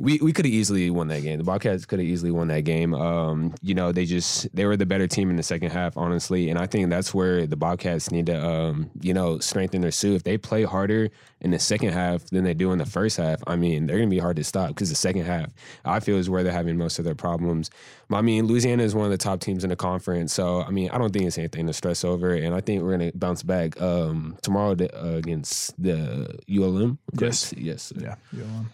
we 0.01 0.17
we 0.17 0.33
could 0.33 0.45
have 0.45 0.53
easily 0.53 0.89
won 0.89 1.09
that 1.09 1.21
game. 1.21 1.37
The 1.37 1.43
Bobcats 1.43 1.85
could 1.85 1.99
have 1.99 2.07
easily 2.07 2.31
won 2.31 2.47
that 2.47 2.61
game. 2.61 2.95
Um, 2.95 3.53
you 3.61 3.75
know, 3.75 3.91
they 3.91 4.05
just 4.05 4.53
they 4.55 4.65
were 4.65 4.75
the 4.75 4.85
better 4.85 5.07
team 5.07 5.29
in 5.29 5.35
the 5.35 5.43
second 5.43 5.69
half, 5.69 5.95
honestly, 5.95 6.49
and 6.49 6.57
I 6.57 6.65
think 6.65 6.89
that's 6.89 7.13
where 7.13 7.45
the 7.45 7.55
Bobcats 7.55 8.09
need 8.09 8.25
to 8.25 8.43
um, 8.43 8.89
you 8.99 9.13
know 9.13 9.37
strengthen 9.37 9.81
their 9.81 9.91
suit. 9.91 10.15
If 10.15 10.23
they 10.23 10.39
play 10.39 10.63
harder 10.63 11.09
in 11.41 11.51
the 11.51 11.59
second 11.59 11.93
half 11.93 12.25
than 12.25 12.43
they 12.43 12.55
do 12.55 12.71
in 12.71 12.79
the 12.79 12.85
first 12.85 13.17
half, 13.17 13.41
I 13.45 13.55
mean, 13.55 13.85
they're 13.85 13.97
gonna 13.97 14.09
be 14.09 14.17
hard 14.17 14.37
to 14.37 14.43
stop 14.43 14.69
because 14.69 14.89
the 14.89 14.95
second 14.95 15.25
half 15.25 15.53
I 15.85 15.99
feel 15.99 16.17
is 16.17 16.29
where 16.31 16.41
they're 16.41 16.51
having 16.51 16.77
most 16.77 16.97
of 16.97 17.05
their 17.05 17.15
problems. 17.15 17.69
I 18.11 18.21
mean, 18.21 18.47
Louisiana 18.47 18.83
is 18.83 18.95
one 18.95 19.05
of 19.05 19.11
the 19.11 19.17
top 19.17 19.39
teams 19.39 19.63
in 19.63 19.69
the 19.69 19.75
conference, 19.75 20.33
so 20.33 20.63
I 20.63 20.71
mean, 20.71 20.89
I 20.89 20.97
don't 20.97 21.13
think 21.13 21.25
it's 21.25 21.37
anything 21.37 21.67
to 21.67 21.73
stress 21.73 22.03
over, 22.03 22.33
and 22.33 22.55
I 22.55 22.61
think 22.61 22.81
we're 22.81 22.97
gonna 22.97 23.11
bounce 23.13 23.43
back 23.43 23.79
um, 23.79 24.35
tomorrow 24.41 24.71
uh, 24.71 25.15
against 25.15 25.79
the 25.81 26.39
ULM. 26.49 26.97
Yes, 27.19 27.53
yes, 27.55 27.93
yeah, 27.95 28.15
ULM. 28.35 28.71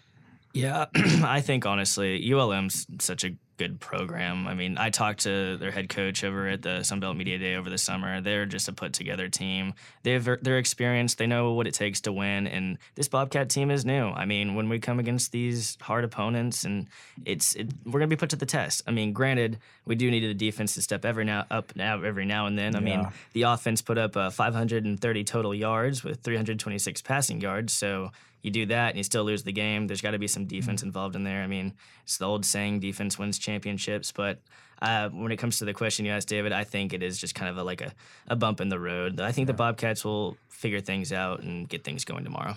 Yeah, 0.54 0.86
I 0.96 1.42
think 1.42 1.66
honestly, 1.66 2.32
ULM's 2.32 2.88
such 3.00 3.24
a 3.24 3.32
good 3.58 3.80
program. 3.80 4.48
I 4.48 4.54
mean, 4.54 4.78
I 4.78 4.90
talked 4.90 5.22
to 5.22 5.58
their 5.58 5.72
head 5.72 5.90
coach 5.90 6.24
over 6.24 6.48
at 6.48 6.62
the 6.62 6.80
Sunbelt 6.82 7.18
Media 7.18 7.38
Day 7.38 7.56
over 7.56 7.70
the 7.70 7.78
summer. 7.78 8.22
They're 8.22 8.46
just 8.46 8.68
a 8.68 8.74
put 8.74 8.94
together 8.94 9.28
team. 9.30 9.74
They've 10.04 10.24
they're 10.42 10.60
experienced. 10.60 11.18
They 11.18 11.28
know 11.28 11.54
what 11.54 11.68
it 11.68 11.74
takes 11.74 12.02
to 12.02 12.14
win. 12.14 12.48
And 12.48 12.78
this 12.96 13.08
Bobcat 13.08 13.50
team 13.50 13.72
is 13.72 13.84
new. 13.84 14.10
I 14.10 14.26
mean, 14.26 14.56
when 14.56 14.70
we 14.70 14.80
come 14.80 15.00
against 15.00 15.32
these 15.32 15.78
hard 15.82 16.04
opponents, 16.04 16.64
and 16.64 16.88
it's 17.26 17.56
it, 17.56 17.74
we're 17.86 18.00
gonna 18.00 18.08
be 18.08 18.16
put 18.16 18.30
to 18.30 18.36
the 18.36 18.46
test. 18.46 18.84
I 18.88 18.92
mean, 18.92 19.12
granted, 19.12 19.58
we 19.86 19.96
do 19.96 20.10
need 20.12 20.24
the 20.24 20.34
defense 20.34 20.76
to 20.76 20.82
step 20.82 21.04
every 21.04 21.26
now 21.26 21.46
up 21.50 21.76
now 21.76 22.02
every 22.04 22.26
now 22.26 22.46
and 22.46 22.58
then. 22.58 22.76
I 22.76 22.80
mean, 22.80 23.08
the 23.34 23.44
offense 23.44 23.82
put 23.82 23.98
up 23.98 24.16
uh, 24.16 24.30
530 24.30 25.24
total 25.24 25.54
yards 25.54 26.04
with 26.04 26.22
326 26.22 27.02
passing 27.02 27.42
yards. 27.42 27.74
So 27.74 28.12
you 28.42 28.52
do 28.52 28.66
that 28.68 28.90
and 28.90 28.98
you 28.98 29.04
still 29.04 29.24
lose 29.24 29.44
the 29.44 29.52
game. 29.52 29.88
There's 29.88 30.02
got 30.02 30.12
to 30.12 30.20
be 30.20 30.28
some 30.28 30.46
defense 30.46 30.84
involved 30.84 31.16
in 31.16 31.24
there. 31.24 31.42
I 31.42 31.48
mean, 31.48 31.74
it's 32.04 32.18
the 32.18 32.26
old 32.26 32.46
saying, 32.46 32.80
defense 32.80 33.18
wins 33.18 33.38
championships. 33.38 34.12
But 34.12 34.40
uh, 34.82 35.10
when 35.10 35.32
it 35.32 35.38
comes 35.38 35.58
to 35.60 35.66
the 35.66 35.74
question 35.74 36.06
you 36.06 36.12
asked, 36.12 36.28
David, 36.28 36.52
I 36.52 36.64
think 36.64 36.94
it 36.94 37.04
is 37.04 37.18
just 37.18 37.36
kind 37.36 37.50
of 37.50 37.58
a, 37.58 37.64
like 37.64 37.82
a, 37.82 37.94
a 38.28 38.36
bump 38.36 38.62
in 38.62 38.70
the 38.70 38.80
road. 38.80 39.20
I 39.20 39.32
think 39.32 39.48
the 39.48 39.54
Bobcats 39.54 40.06
will 40.06 40.38
figure 40.50 40.82
things 40.82 41.12
out 41.12 41.42
and 41.42 41.68
get 41.68 41.84
things 41.84 42.06
going 42.06 42.24
tomorrow. 42.24 42.56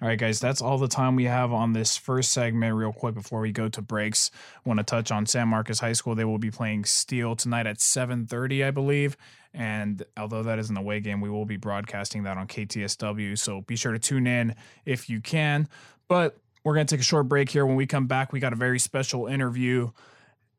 All 0.00 0.06
right, 0.06 0.18
guys, 0.18 0.38
that's 0.38 0.62
all 0.62 0.78
the 0.78 0.86
time 0.86 1.16
we 1.16 1.24
have 1.24 1.52
on 1.52 1.72
this 1.72 1.96
first 1.96 2.30
segment. 2.30 2.76
Real 2.76 2.92
quick 2.92 3.14
before 3.14 3.40
we 3.40 3.50
go 3.50 3.68
to 3.68 3.82
breaks, 3.82 4.30
want 4.64 4.78
to 4.78 4.84
touch 4.84 5.10
on 5.10 5.26
San 5.26 5.48
Marcos 5.48 5.80
High 5.80 5.92
School. 5.92 6.14
They 6.14 6.24
will 6.24 6.38
be 6.38 6.52
playing 6.52 6.84
Steele 6.84 7.34
tonight 7.34 7.66
at 7.66 7.80
7:30, 7.80 8.64
I 8.64 8.70
believe. 8.70 9.16
And 9.52 10.04
although 10.16 10.44
that 10.44 10.60
is 10.60 10.70
an 10.70 10.76
away 10.76 11.00
game, 11.00 11.20
we 11.20 11.28
will 11.28 11.46
be 11.46 11.56
broadcasting 11.56 12.22
that 12.22 12.36
on 12.36 12.46
KTSW. 12.46 13.36
So 13.36 13.62
be 13.62 13.74
sure 13.74 13.92
to 13.92 13.98
tune 13.98 14.28
in 14.28 14.54
if 14.84 15.10
you 15.10 15.20
can. 15.20 15.68
But 16.06 16.38
we're 16.62 16.74
gonna 16.74 16.84
take 16.84 17.00
a 17.00 17.02
short 17.02 17.26
break 17.28 17.50
here. 17.50 17.66
When 17.66 17.76
we 17.76 17.86
come 17.86 18.06
back, 18.06 18.32
we 18.32 18.38
got 18.38 18.52
a 18.52 18.56
very 18.56 18.78
special 18.78 19.26
interview. 19.26 19.90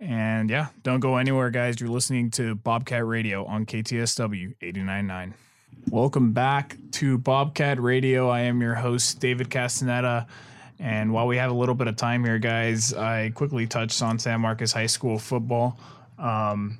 And 0.01 0.49
yeah, 0.49 0.67
don't 0.83 0.99
go 0.99 1.15
anywhere, 1.15 1.49
guys. 1.49 1.79
You're 1.79 1.89
listening 1.89 2.31
to 2.31 2.55
Bobcat 2.55 3.05
Radio 3.05 3.45
on 3.45 3.65
KTSW 3.65 4.55
89.9. 4.61 5.33
Welcome 5.87 6.33
back 6.33 6.77
to 6.91 7.17
Bobcat 7.17 7.79
Radio. 7.79 8.29
I 8.29 8.41
am 8.41 8.61
your 8.61 8.75
host, 8.75 9.19
David 9.19 9.49
Castaneda. 9.49 10.27
And 10.77 11.11
while 11.11 11.25
we 11.25 11.37
have 11.37 11.49
a 11.49 11.53
little 11.53 11.73
bit 11.73 11.87
of 11.87 11.95
time 11.95 12.23
here, 12.23 12.37
guys, 12.37 12.93
I 12.93 13.31
quickly 13.31 13.65
touched 13.65 14.01
on 14.03 14.19
San 14.19 14.41
Marcos 14.41 14.71
High 14.71 14.85
School 14.85 15.17
football. 15.17 15.79
Um, 16.19 16.79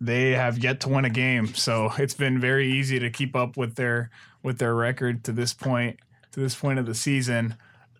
they 0.00 0.30
have 0.30 0.58
yet 0.58 0.80
to 0.80 0.88
win 0.88 1.04
a 1.04 1.10
game, 1.10 1.54
so 1.54 1.92
it's 1.98 2.14
been 2.14 2.40
very 2.40 2.72
easy 2.72 2.98
to 3.00 3.10
keep 3.10 3.36
up 3.36 3.56
with 3.56 3.74
their 3.74 4.10
with 4.42 4.58
their 4.58 4.74
record 4.74 5.24
to 5.24 5.32
this 5.32 5.52
point 5.52 6.00
to 6.32 6.40
this 6.40 6.54
point 6.54 6.78
of 6.78 6.86
the 6.86 6.94
season. 6.94 7.56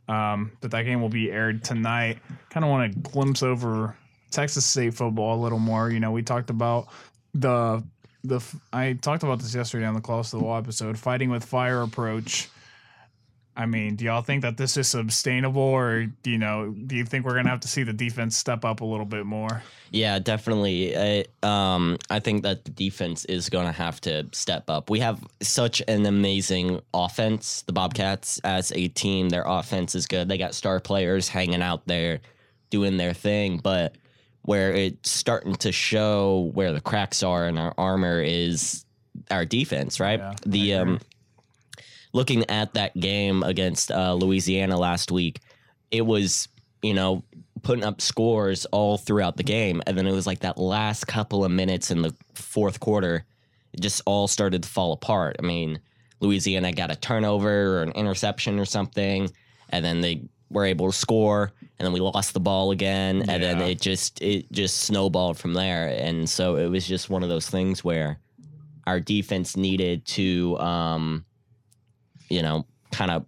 Um, 0.08 0.52
but 0.60 0.70
that 0.70 0.82
game 0.82 1.00
will 1.00 1.08
be 1.08 1.30
aired 1.30 1.62
tonight. 1.62 2.18
Kind 2.50 2.64
of 2.64 2.70
want 2.70 2.92
to 2.92 2.98
glimpse 2.98 3.42
over 3.42 3.96
Texas 4.30 4.64
State 4.64 4.94
football 4.94 5.38
a 5.38 5.42
little 5.42 5.58
more. 5.58 5.90
You 5.90 6.00
know, 6.00 6.10
we 6.10 6.22
talked 6.22 6.50
about 6.50 6.88
the 7.34 7.84
the 8.24 8.40
I 8.72 8.94
talked 8.94 9.22
about 9.22 9.40
this 9.40 9.54
yesterday 9.54 9.86
on 9.86 9.94
the 9.94 10.00
Close 10.00 10.30
to 10.30 10.38
the 10.38 10.44
Wall 10.44 10.58
episode, 10.58 10.98
fighting 10.98 11.30
with 11.30 11.44
fire 11.44 11.82
approach. 11.82 12.48
I 13.54 13.66
mean, 13.66 13.96
do 13.96 14.06
y'all 14.06 14.22
think 14.22 14.42
that 14.42 14.56
this 14.56 14.78
is 14.78 14.88
sustainable, 14.88 15.60
or 15.60 16.06
you 16.24 16.38
know, 16.38 16.70
do 16.70 16.96
you 16.96 17.04
think 17.04 17.26
we're 17.26 17.34
gonna 17.34 17.50
have 17.50 17.60
to 17.60 17.68
see 17.68 17.82
the 17.82 17.92
defense 17.92 18.36
step 18.36 18.64
up 18.64 18.80
a 18.80 18.84
little 18.84 19.04
bit 19.04 19.26
more? 19.26 19.62
Yeah, 19.90 20.18
definitely. 20.18 20.96
I, 20.96 21.24
um, 21.42 21.98
I 22.08 22.18
think 22.18 22.44
that 22.44 22.64
the 22.64 22.70
defense 22.70 23.26
is 23.26 23.50
to 23.66 23.72
have 23.72 24.00
to 24.02 24.26
step 24.32 24.70
up. 24.70 24.88
We 24.88 25.00
have 25.00 25.22
such 25.42 25.82
an 25.86 26.06
amazing 26.06 26.80
offense. 26.94 27.60
The 27.62 27.74
Bobcats, 27.74 28.38
as 28.42 28.72
a 28.72 28.88
team, 28.88 29.28
their 29.28 29.44
offense 29.46 29.94
is 29.94 30.06
good. 30.06 30.28
They 30.28 30.38
got 30.38 30.54
star 30.54 30.80
players 30.80 31.28
hanging 31.28 31.60
out 31.60 31.86
there 31.86 32.20
doing 32.70 32.96
their 32.96 33.12
thing, 33.12 33.58
but 33.62 33.96
where 34.42 34.72
it's 34.72 35.10
starting 35.10 35.54
to 35.54 35.72
show 35.72 36.50
where 36.54 36.72
the 36.72 36.80
cracks 36.80 37.22
are 37.22 37.46
in 37.48 37.58
our 37.58 37.74
armor 37.78 38.20
is 38.20 38.84
our 39.30 39.44
defense, 39.44 40.00
right? 40.00 40.18
Yeah, 40.18 40.34
the 40.44 40.74
um, 40.74 41.00
looking 42.12 42.48
at 42.50 42.74
that 42.74 42.98
game 42.98 43.42
against 43.42 43.90
uh, 43.90 44.14
Louisiana 44.14 44.76
last 44.76 45.10
week, 45.10 45.40
it 45.90 46.02
was 46.02 46.48
you 46.82 46.94
know 46.94 47.22
putting 47.62 47.84
up 47.84 48.00
scores 48.00 48.64
all 48.66 48.98
throughout 48.98 49.36
the 49.36 49.44
game, 49.44 49.82
and 49.86 49.96
then 49.96 50.06
it 50.06 50.12
was 50.12 50.26
like 50.26 50.40
that 50.40 50.58
last 50.58 51.06
couple 51.06 51.44
of 51.44 51.50
minutes 51.50 51.90
in 51.90 52.02
the 52.02 52.14
fourth 52.34 52.80
quarter, 52.80 53.24
it 53.72 53.80
just 53.80 54.02
all 54.06 54.26
started 54.26 54.64
to 54.64 54.68
fall 54.68 54.92
apart. 54.92 55.36
I 55.38 55.42
mean, 55.42 55.80
Louisiana 56.20 56.72
got 56.72 56.90
a 56.90 56.96
turnover 56.96 57.78
or 57.78 57.82
an 57.82 57.92
interception 57.92 58.58
or 58.58 58.64
something, 58.64 59.30
and 59.68 59.84
then 59.84 60.00
they 60.00 60.24
were 60.52 60.64
able 60.64 60.86
to 60.90 60.96
score, 60.96 61.52
and 61.78 61.86
then 61.86 61.92
we 61.92 62.00
lost 62.00 62.34
the 62.34 62.40
ball 62.40 62.70
again, 62.70 63.28
and 63.28 63.42
then 63.42 63.60
it 63.60 63.80
just 63.80 64.20
it 64.22 64.50
just 64.52 64.80
snowballed 64.80 65.38
from 65.38 65.54
there, 65.54 65.88
and 65.88 66.28
so 66.28 66.56
it 66.56 66.68
was 66.68 66.86
just 66.86 67.10
one 67.10 67.22
of 67.22 67.28
those 67.28 67.48
things 67.48 67.82
where 67.82 68.18
our 68.86 69.00
defense 69.00 69.56
needed 69.56 70.04
to, 70.04 70.58
um, 70.58 71.24
you 72.28 72.42
know, 72.42 72.66
kind 72.90 73.10
of 73.10 73.24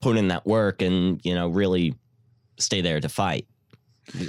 put 0.00 0.16
in 0.16 0.28
that 0.28 0.46
work 0.46 0.80
and 0.82 1.20
you 1.24 1.34
know 1.34 1.48
really 1.48 1.94
stay 2.58 2.80
there 2.80 3.00
to 3.00 3.08
fight. 3.08 3.46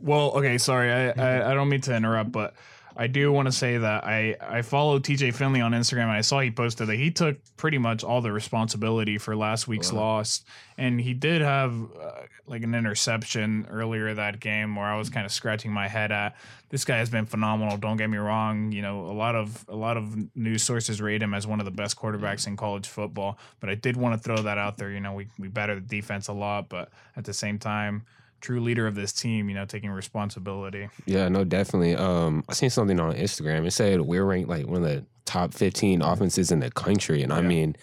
Well, 0.00 0.32
okay, 0.32 0.58
sorry, 0.58 0.92
I, 0.92 1.10
I, 1.10 1.52
I 1.52 1.54
don't 1.54 1.68
mean 1.68 1.80
to 1.82 1.94
interrupt, 1.94 2.32
but 2.32 2.54
I 2.96 3.08
do 3.08 3.32
want 3.32 3.46
to 3.46 3.52
say 3.52 3.78
that 3.78 4.04
I 4.04 4.36
I 4.40 4.62
follow 4.62 4.98
TJ 4.98 5.34
Finley 5.34 5.60
on 5.60 5.72
Instagram 5.72 6.04
and 6.04 6.12
I 6.12 6.20
saw 6.20 6.40
he 6.40 6.50
posted 6.50 6.86
that 6.86 6.96
he 6.96 7.10
took 7.10 7.38
pretty 7.56 7.78
much 7.78 8.04
all 8.04 8.20
the 8.20 8.30
responsibility 8.30 9.18
for 9.18 9.34
last 9.34 9.66
week's 9.66 9.92
loss, 9.92 10.42
and 10.78 11.00
he 11.00 11.12
did 11.12 11.42
have 11.42 11.72
uh, 12.00 12.12
like 12.46 12.62
an 12.62 12.74
interception 12.74 13.66
earlier 13.70 14.14
that 14.14 14.38
game 14.38 14.76
where 14.76 14.86
I 14.86 14.96
was 14.96 15.10
kind 15.10 15.26
of 15.26 15.32
scratching 15.32 15.72
my 15.72 15.88
head 15.88 16.12
at. 16.12 16.36
This 16.68 16.84
guy 16.84 16.98
has 16.98 17.10
been 17.10 17.26
phenomenal. 17.26 17.76
Don't 17.76 17.96
get 17.96 18.08
me 18.10 18.18
wrong. 18.18 18.70
You 18.70 18.82
know, 18.82 19.06
a 19.06 19.12
lot 19.12 19.34
of 19.34 19.64
a 19.68 19.76
lot 19.76 19.96
of 19.96 20.36
news 20.36 20.62
sources 20.62 21.00
rate 21.00 21.22
him 21.22 21.34
as 21.34 21.46
one 21.46 21.58
of 21.58 21.64
the 21.64 21.72
best 21.72 21.96
quarterbacks 21.96 22.46
in 22.46 22.56
college 22.56 22.86
football. 22.86 23.38
But 23.58 23.70
I 23.70 23.74
did 23.74 23.96
want 23.96 24.14
to 24.14 24.22
throw 24.22 24.42
that 24.42 24.58
out 24.58 24.78
there. 24.78 24.90
You 24.90 25.00
know, 25.00 25.14
we 25.14 25.26
we 25.38 25.48
batter 25.48 25.74
the 25.74 25.80
defense 25.80 26.28
a 26.28 26.32
lot, 26.32 26.68
but 26.68 26.90
at 27.16 27.24
the 27.24 27.34
same 27.34 27.58
time. 27.58 28.04
True 28.44 28.60
leader 28.60 28.86
of 28.86 28.94
this 28.94 29.10
team, 29.10 29.48
you 29.48 29.54
know, 29.54 29.64
taking 29.64 29.90
responsibility. 29.90 30.90
Yeah, 31.06 31.30
no, 31.30 31.44
definitely. 31.44 31.94
Um, 31.94 32.44
I 32.46 32.52
seen 32.52 32.68
something 32.68 33.00
on 33.00 33.14
Instagram. 33.14 33.66
It 33.66 33.70
said 33.70 34.02
we're 34.02 34.22
ranked 34.22 34.50
like 34.50 34.66
one 34.66 34.76
of 34.76 34.82
the 34.82 35.06
top 35.24 35.54
15 35.54 36.02
offenses 36.02 36.52
in 36.52 36.60
the 36.60 36.70
country, 36.70 37.22
and 37.22 37.32
I 37.32 37.40
mean, 37.40 37.74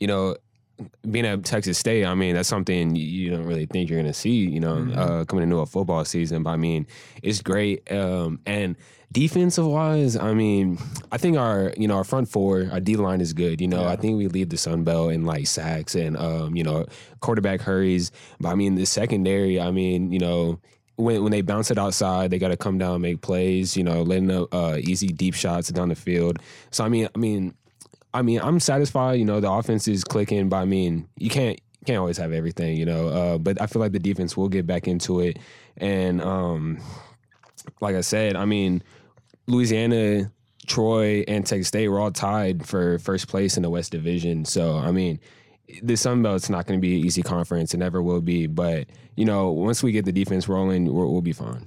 you 0.00 0.08
know, 0.08 0.34
being 1.08 1.24
at 1.24 1.44
Texas 1.44 1.78
State, 1.78 2.04
I 2.04 2.16
mean, 2.16 2.34
that's 2.34 2.48
something 2.48 2.96
you- 2.96 3.30
don't 3.30 3.44
really 3.46 3.66
think 3.66 3.88
you're 3.88 4.00
gonna 4.00 4.12
see, 4.12 4.38
you 4.48 4.58
know, 4.58 4.78
Mhm. 4.78 4.96
uh, 4.96 5.24
coming 5.24 5.44
into 5.44 5.58
a 5.58 5.66
football 5.66 6.04
season. 6.04 6.42
But 6.42 6.50
I 6.50 6.56
mean, 6.56 6.88
it's 7.22 7.40
great. 7.40 7.88
Um, 7.92 8.40
and 8.44 8.74
defensive 9.12 9.66
wise, 9.66 10.16
I 10.16 10.34
mean, 10.34 10.78
I 11.10 11.18
think 11.18 11.36
our 11.36 11.72
you 11.76 11.88
know 11.88 11.96
our 11.96 12.04
front 12.04 12.28
four, 12.28 12.68
our 12.72 12.80
D 12.80 12.96
line 12.96 13.20
is 13.20 13.32
good. 13.32 13.60
You 13.60 13.68
know, 13.68 13.82
Yeah. 13.82 13.90
I 13.90 13.96
think 13.96 14.18
we 14.18 14.28
lead 14.28 14.50
the 14.50 14.56
Sun 14.56 14.84
Belt 14.84 15.12
in 15.12 15.24
like 15.24 15.46
sacks 15.46 15.94
and 15.94 16.16
um, 16.16 16.56
you 16.56 16.64
know 16.64 16.86
quarterback 17.20 17.60
hurries. 17.60 18.10
But 18.40 18.50
I 18.50 18.54
mean, 18.54 18.74
the 18.74 18.86
secondary, 18.86 19.60
I 19.60 19.70
mean, 19.70 20.12
you 20.12 20.18
know. 20.18 20.60
When, 21.00 21.22
when 21.22 21.30
they 21.30 21.42
bounce 21.42 21.70
it 21.70 21.78
outside, 21.78 22.32
they 22.32 22.40
got 22.40 22.48
to 22.48 22.56
come 22.56 22.76
down 22.76 22.94
and 22.94 23.02
make 23.02 23.20
plays. 23.20 23.76
You 23.76 23.84
know, 23.84 24.02
letting 24.02 24.32
up 24.32 24.52
uh, 24.52 24.78
easy 24.80 25.06
deep 25.06 25.34
shots 25.34 25.68
down 25.68 25.90
the 25.90 25.94
field. 25.94 26.40
So 26.72 26.84
I 26.84 26.88
mean, 26.88 27.08
I 27.14 27.18
mean, 27.18 27.54
I 28.12 28.22
mean, 28.22 28.40
I'm 28.40 28.58
satisfied. 28.58 29.20
You 29.20 29.24
know, 29.24 29.38
the 29.38 29.48
offense 29.48 29.86
is 29.86 30.02
clicking, 30.02 30.48
but 30.48 30.56
I 30.56 30.64
mean, 30.64 31.06
you 31.16 31.30
can't 31.30 31.56
you 31.56 31.84
can't 31.86 31.98
always 32.00 32.16
have 32.16 32.32
everything. 32.32 32.76
You 32.76 32.84
know, 32.84 33.08
uh, 33.10 33.38
but 33.38 33.62
I 33.62 33.68
feel 33.68 33.78
like 33.78 33.92
the 33.92 34.00
defense 34.00 34.36
will 34.36 34.48
get 34.48 34.66
back 34.66 34.88
into 34.88 35.20
it. 35.20 35.38
And 35.76 36.20
um, 36.20 36.78
like 37.80 37.94
I 37.94 38.00
said, 38.00 38.34
I 38.34 38.44
mean, 38.44 38.82
Louisiana, 39.48 40.30
Troy, 40.66 41.24
and 41.26 41.44
Texas 41.44 41.68
State 41.68 41.88
were 41.88 41.98
all 41.98 42.12
tied 42.12 42.66
for 42.66 42.98
first 42.98 43.28
place 43.28 43.56
in 43.56 43.62
the 43.62 43.70
West 43.70 43.90
Division. 43.90 44.44
So 44.44 44.76
I 44.76 44.92
mean, 44.92 45.18
the 45.82 45.96
Sun 45.96 46.22
Belt's 46.22 46.48
not 46.48 46.66
going 46.66 46.78
to 46.78 46.80
be 46.80 46.98
an 46.98 47.04
easy 47.04 47.22
conference. 47.22 47.74
It 47.74 47.78
never 47.78 48.02
will 48.02 48.20
be. 48.20 48.46
But 48.46 48.86
you 49.16 49.24
know, 49.24 49.50
once 49.50 49.82
we 49.82 49.92
get 49.92 50.04
the 50.04 50.12
defense 50.12 50.48
rolling, 50.48 50.92
we'll, 50.92 51.10
we'll 51.10 51.22
be 51.22 51.32
fine. 51.32 51.66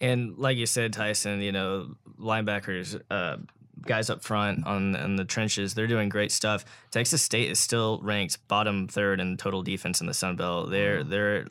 And 0.00 0.38
like 0.38 0.56
you 0.56 0.66
said, 0.66 0.92
Tyson, 0.92 1.40
you 1.40 1.52
know, 1.52 1.94
linebackers, 2.20 3.00
uh, 3.10 3.38
guys 3.82 4.10
up 4.10 4.22
front 4.22 4.66
on 4.66 4.94
in 4.94 5.16
the 5.16 5.24
trenches, 5.24 5.74
they're 5.74 5.86
doing 5.86 6.08
great 6.08 6.32
stuff. 6.32 6.64
Texas 6.90 7.22
State 7.22 7.50
is 7.50 7.58
still 7.58 8.00
ranked 8.02 8.46
bottom 8.48 8.88
third 8.88 9.20
in 9.20 9.36
total 9.36 9.62
defense 9.62 10.00
in 10.00 10.06
the 10.06 10.14
Sun 10.14 10.36
Belt. 10.36 10.70
They're 10.70 11.02
they're 11.02 11.46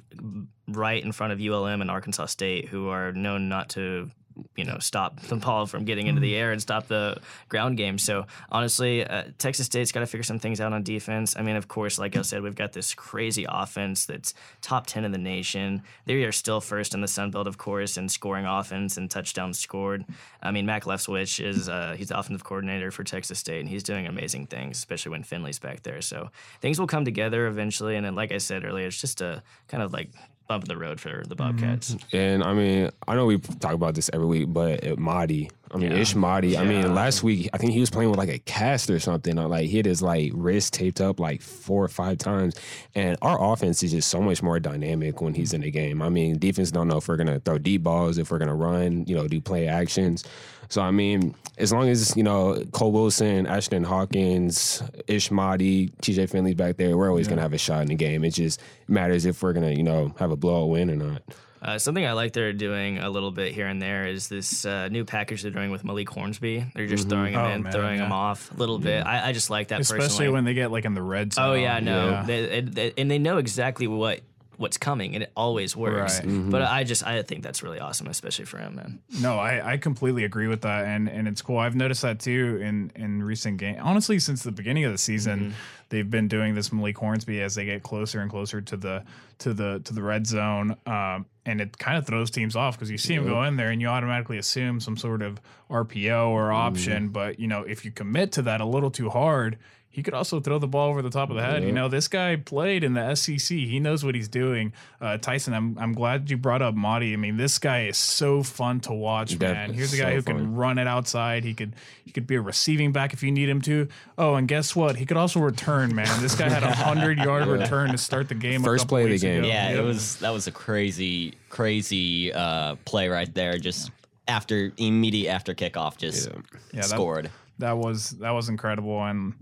right 0.68 1.04
in 1.04 1.12
front 1.12 1.34
of 1.34 1.42
ULM 1.42 1.82
and 1.82 1.92
Arkansas 1.92 2.28
State, 2.28 2.70
who 2.70 2.90
are 2.90 3.12
known 3.12 3.50
not 3.50 3.70
to 3.70 4.10
you 4.56 4.64
know 4.64 4.78
stop 4.80 5.20
the 5.22 5.36
ball 5.36 5.66
from 5.66 5.86
getting 5.86 6.08
into 6.08 6.22
the 6.22 6.36
air 6.36 6.52
and 6.52 6.62
stop 6.62 6.88
the 6.88 7.18
ground 7.50 7.78
game. 7.78 7.98
So 7.98 8.26
honestly, 8.52 9.06
uh, 9.06 9.24
Texas 9.38 9.66
State's 9.66 9.92
got 9.92 10.02
to 10.02 10.06
figure 10.08 10.24
some 10.24 10.40
things 10.40 10.62
out 10.62 10.74
on 10.74 10.84
defense. 10.84 11.36
I 11.38 11.42
mean, 11.42 11.56
of 11.56 11.68
course, 11.68 12.00
like 12.00 12.16
I 12.16 12.22
said, 12.22 12.42
we've 12.42 12.56
got 12.56 12.74
this 12.74 12.94
crazy 12.94 13.46
offense 13.48 14.06
that's 14.06 14.34
top 14.62 14.88
ten 14.88 15.06
in 15.06 15.12
the 15.12 15.18
nation. 15.18 15.84
They 16.06 16.24
are 16.24 16.32
still 16.32 16.62
first 16.62 16.94
in 16.94 17.02
the 17.02 17.08
Sun 17.08 17.32
Belt, 17.32 17.48
of 17.48 17.58
course, 17.58 17.98
in 17.98 18.10
scoring 18.10 18.46
offense 18.46 18.98
and 18.98 19.10
touchdowns 19.10 19.60
scored. 19.60 20.06
I 20.42 20.52
mean, 20.52 20.66
Mack 20.66 20.84
Leftwich 20.84 21.44
is 21.44 21.70
uh, 21.70 21.96
he's 21.98 22.10
the 22.10 22.18
offensive 22.18 22.44
coordinator 22.44 22.92
for 22.92 23.04
Texas 23.04 23.40
State, 23.40 23.60
and 23.60 23.70
he's 23.70 23.84
doing 23.84 24.08
amazing 24.08 24.48
things, 24.48 24.78
especially 24.78 25.12
when 25.12 25.24
Finley's 25.24 25.60
back 25.60 25.84
there. 25.84 26.02
So 26.02 26.30
things 26.62 26.80
will 26.80 26.88
come 26.88 27.06
together 27.06 27.48
eventually. 27.48 27.96
And 27.96 28.06
then, 28.06 28.16
like 28.16 28.32
I 28.32 28.38
said 28.38 28.64
earlier, 28.64 28.88
it's 28.88 29.00
just 29.00 29.22
a 29.22 29.44
kind 29.68 29.84
of 29.84 29.94
like 29.94 30.10
bump 30.48 30.64
in 30.64 30.68
the 30.70 30.78
road 30.78 31.00
for 31.00 31.24
the 31.28 31.36
Bobcats. 31.36 31.96
And 32.14 32.44
I 32.44 32.54
mean, 32.54 32.90
I 33.08 33.16
know 33.16 33.26
we 33.26 33.38
talk 33.38 33.74
about 33.74 33.96
this 33.96 34.10
every 34.14 34.26
week, 34.26 34.46
but 34.54 34.86
uh, 34.86 34.96
Mahdi, 34.98 35.50
I 35.72 35.78
mean, 35.78 35.92
Yeah. 35.92 35.98
Ish 35.98 36.16
Mahdi, 36.16 36.58
I 36.58 36.64
mean, 36.64 36.96
last 36.96 37.24
week, 37.24 37.50
I 37.54 37.58
think 37.58 37.74
he 37.74 37.82
was 37.82 37.90
playing 37.90 38.10
with 38.10 38.18
like 38.18 38.30
a 38.30 38.40
cast 38.40 38.90
or 38.90 39.00
something. 39.00 39.38
Or, 39.38 39.48
like, 39.48 39.68
he 39.68 39.78
had 39.78 39.86
his 39.86 40.02
like 40.02 40.32
wrist 40.34 40.74
taped 40.74 41.02
up 41.02 41.20
like 41.20 41.42
four 41.42 41.84
or 41.84 41.90
five 41.90 42.18
times. 42.18 42.56
And 42.96 43.18
our 43.22 43.52
offense 43.54 43.84
is 43.84 43.92
just 43.92 44.10
so 44.10 44.22
much 44.22 44.42
more 44.42 44.60
dynamic 44.60 45.22
when 45.22 45.34
he's 45.34 45.54
in 45.54 45.62
the 45.62 45.72
game. 45.72 46.02
I 46.02 46.10
mean, 46.10 46.40
defense 46.40 46.72
don't 46.72 46.88
know 46.88 46.98
if 46.98 47.08
we're 47.10 47.18
going 47.18 47.28
to 47.28 47.40
throw 47.42 47.58
deep 47.58 47.84
balls, 47.84 48.18
if 48.18 48.32
we're 48.32 48.40
going 48.40 48.48
to 48.48 48.54
run, 48.54 49.04
you 49.06 49.16
know, 49.16 49.28
do 49.28 49.42
play 49.42 49.68
actions. 49.68 50.24
So, 50.70 50.82
I 50.82 50.92
mean, 50.92 51.34
as 51.58 51.72
long 51.72 51.90
as, 51.90 52.16
you 52.18 52.24
know, 52.24 52.64
Cole 52.72 52.92
Wilson, 52.92 53.46
Ashtyn 53.46 53.86
Hawkins, 53.86 54.84
Ish 55.08 55.32
Mahdi, 55.32 55.90
TJ 56.02 56.30
Finley's 56.30 56.56
back 56.56 56.78
there, 56.78 56.98
we're 56.98 57.10
always 57.10 57.28
going 57.28 57.38
to 57.38 57.42
have 57.44 57.54
a 57.54 57.58
shot 57.58 57.82
in 57.82 57.88
the 57.88 57.96
game. 57.96 58.24
It 58.24 58.32
just 58.32 58.62
matters 58.88 59.26
if 59.26 59.42
we're 59.42 59.54
going 59.54 59.66
to, 59.72 59.76
you 59.76 59.84
know, 59.84 60.14
have 60.20 60.32
a 60.32 60.36
blowout 60.36 60.70
win 60.70 60.90
or 60.92 60.96
not. 60.96 61.22
Uh, 61.60 61.80
something 61.80 62.06
I 62.06 62.12
like 62.12 62.34
they're 62.34 62.54
doing 62.54 63.00
a 63.00 63.10
little 63.10 63.32
bit 63.32 63.52
here 63.52 63.66
and 63.66 63.82
there 63.82 64.06
is 64.06 64.28
this 64.28 64.64
uh, 64.64 64.90
new 64.90 65.04
package 65.04 65.42
they're 65.42 65.50
doing 65.52 65.72
with 65.72 65.84
Malik 65.84 66.08
Hornsby. 66.08 66.64
They're 66.76 66.86
just 66.86 67.10
throwing 67.10 67.34
him 67.34 67.40
Oh, 67.42 67.50
in, 67.50 67.64
man, 67.64 67.72
throwing 67.74 67.98
him 68.00 68.12
off 68.12 68.52
a 68.52 68.56
little 68.58 68.78
bit. 68.78 69.02
I, 69.06 69.30
I 69.30 69.32
just 69.32 69.50
like 69.50 69.70
that 69.70 69.80
Especially 69.80 70.06
personally. 70.06 70.30
when 70.30 70.44
they 70.46 70.54
get 70.54 70.72
like 70.72 70.86
in 70.86 70.94
the 70.94 71.02
red 71.02 71.34
zone. 71.34 71.50
oh 71.50 71.54
yeah, 71.56 71.80
no, 71.80 72.10
Yeah. 72.12 72.24
They, 72.28 72.62
they- 72.62 72.94
and 73.00 73.10
they 73.10 73.18
know 73.18 73.38
exactly 73.38 73.88
what 73.88 74.22
what's 74.58 74.78
coming, 74.78 75.14
and 75.14 75.24
it 75.24 75.32
always 75.36 75.76
works. 75.76 76.20
Right. 76.24 76.50
But 76.52 76.62
I 76.64 76.84
just 76.84 77.06
I 77.06 77.22
think 77.22 77.44
that's 77.44 77.64
really 77.64 77.80
awesome, 77.80 78.08
especially 78.08 78.46
for 78.46 78.58
him, 78.58 78.76
man. 78.76 79.00
No, 79.22 79.38
I, 79.38 79.74
I 79.74 79.78
completely 79.78 80.24
agree 80.24 80.48
with 80.48 80.62
that, 80.62 80.86
and 80.86 81.08
and 81.10 81.28
it's 81.28 81.42
cool. 81.42 81.58
I've 81.58 81.76
noticed 81.76 82.02
that 82.02 82.20
too 82.20 82.60
in 82.62 82.92
in 82.96 83.24
recent 83.24 83.58
games. 83.58 83.80
Honestly, 83.82 84.20
since 84.20 84.44
the 84.44 84.52
beginning 84.52 84.84
of 84.86 84.92
the 84.92 84.98
season, 84.98 85.40
Mm-hmm. 85.40 85.52
they've 85.90 86.10
been 86.10 86.28
doing 86.28 86.56
this 86.56 86.72
Malik 86.74 86.98
Hornsby 86.98 87.42
as 87.42 87.56
they 87.56 87.66
get 87.66 87.84
closer 87.84 88.20
and 88.22 88.30
closer 88.30 88.60
to 88.62 88.78
the 88.78 89.04
to 89.40 89.54
the 89.54 89.82
to 89.86 89.94
the 89.94 90.02
red 90.02 90.26
zone, 90.28 90.76
um, 90.86 91.26
and 91.46 91.62
it 91.62 91.78
kind 91.78 91.98
of 91.98 92.06
throws 92.08 92.32
teams 92.32 92.56
off 92.56 92.76
because 92.78 92.90
you 92.90 92.98
see 92.98 93.14
him 93.14 93.26
go 93.26 93.44
in 93.44 93.56
there 93.58 93.70
and 93.70 93.80
you 93.82 93.88
automatically 93.88 94.38
assume 94.38 94.80
some 94.80 94.98
sort 94.98 95.22
of 95.22 95.40
RPO 95.70 96.30
or 96.30 96.52
option. 96.52 97.10
But 97.10 97.40
you 97.40 97.48
know, 97.48 97.62
if 97.62 97.86
you 97.86 97.92
commit 97.92 98.32
to 98.34 98.42
that 98.44 98.62
a 98.62 98.66
little 98.66 98.92
too 98.92 99.10
hard. 99.10 99.58
He 99.90 100.04
could 100.04 100.14
also 100.14 100.40
throw 100.40 100.60
the 100.60 100.68
ball 100.68 100.90
over 100.90 101.02
the 101.02 101.10
top 101.10 101.32
of 101.32 101.38
the 101.38 101.42
head. 101.42 101.64
You 101.64 101.72
know, 101.72 101.88
this 101.88 102.08
guy 102.08 102.36
played 102.36 102.84
in 102.84 102.94
the 102.94 103.16
SEC. 103.16 103.58
He 103.58 103.80
knows 103.80 104.06
what 104.06 104.14
he's 104.14 104.28
doing. 104.28 104.72
Uh, 105.02 105.18
Tyson, 105.18 105.56
I'm 105.56 105.76
I'm 105.80 105.94
glad 105.94 106.30
you 106.30 106.38
brought 106.38 106.62
up 106.62 106.76
Mahdi. 106.76 107.14
I 107.14 107.16
mean, 107.16 107.38
this 107.38 107.58
guy 107.58 107.86
is 107.88 107.98
so 107.98 108.44
fun 108.44 108.80
to 108.82 108.94
watch, 108.94 109.32
Def- 109.40 109.52
man. 109.54 109.74
Here's 109.74 109.94
a 109.94 109.98
guy 109.98 110.12
so 110.12 110.16
who 110.18 110.22
can 110.22 110.56
run 110.56 110.78
it 110.78 110.86
outside. 110.86 111.44
He 111.44 111.56
could 111.56 111.74
he 112.06 112.12
could 112.12 112.28
be 112.28 112.36
a 112.36 112.42
receiving 112.42 112.92
back 112.92 113.14
if 113.14 113.24
you 113.24 113.32
need 113.32 113.50
him 113.50 113.60
to. 113.62 113.88
Oh, 114.20 114.36
and 114.36 114.48
guess 114.48 114.76
what? 114.76 114.98
He 114.98 115.06
could 115.08 115.18
also 115.18 115.40
return, 115.40 115.96
man. 115.96 116.22
This 116.22 116.36
guy 116.36 116.48
had 116.48 116.62
a 116.62 116.72
hundred 116.76 117.18
yard 117.18 117.48
return 117.48 117.90
to 117.90 117.98
start 117.98 118.30
the 118.30 118.36
game. 118.36 118.62
First 118.62 118.84
couple 118.84 118.98
play 118.98 119.04
of 119.06 119.10
the 119.10 119.18
game. 119.18 119.40
ago. 119.40 119.48
Yeah, 119.48 119.70
Yep. 119.72 119.80
it 119.80 119.82
was 119.84 120.18
that 120.18 120.30
was 120.32 120.46
a 120.46 120.52
crazy, 120.52 121.34
crazy 121.50 122.32
uh, 122.34 122.76
play 122.86 123.10
right 123.10 123.34
there. 123.34 123.58
Just 123.58 123.90
after 124.28 124.72
immediate 124.78 125.32
after 125.32 125.56
kickoff, 125.56 125.98
just 125.98 126.30
Yeah, 126.72 126.82
that- 126.82 126.84
scored. 126.86 127.32
That 127.60 127.78
was 127.80 128.12
that 128.12 128.30
was 128.30 128.50
incredible, 128.50 129.04
and 129.04 129.34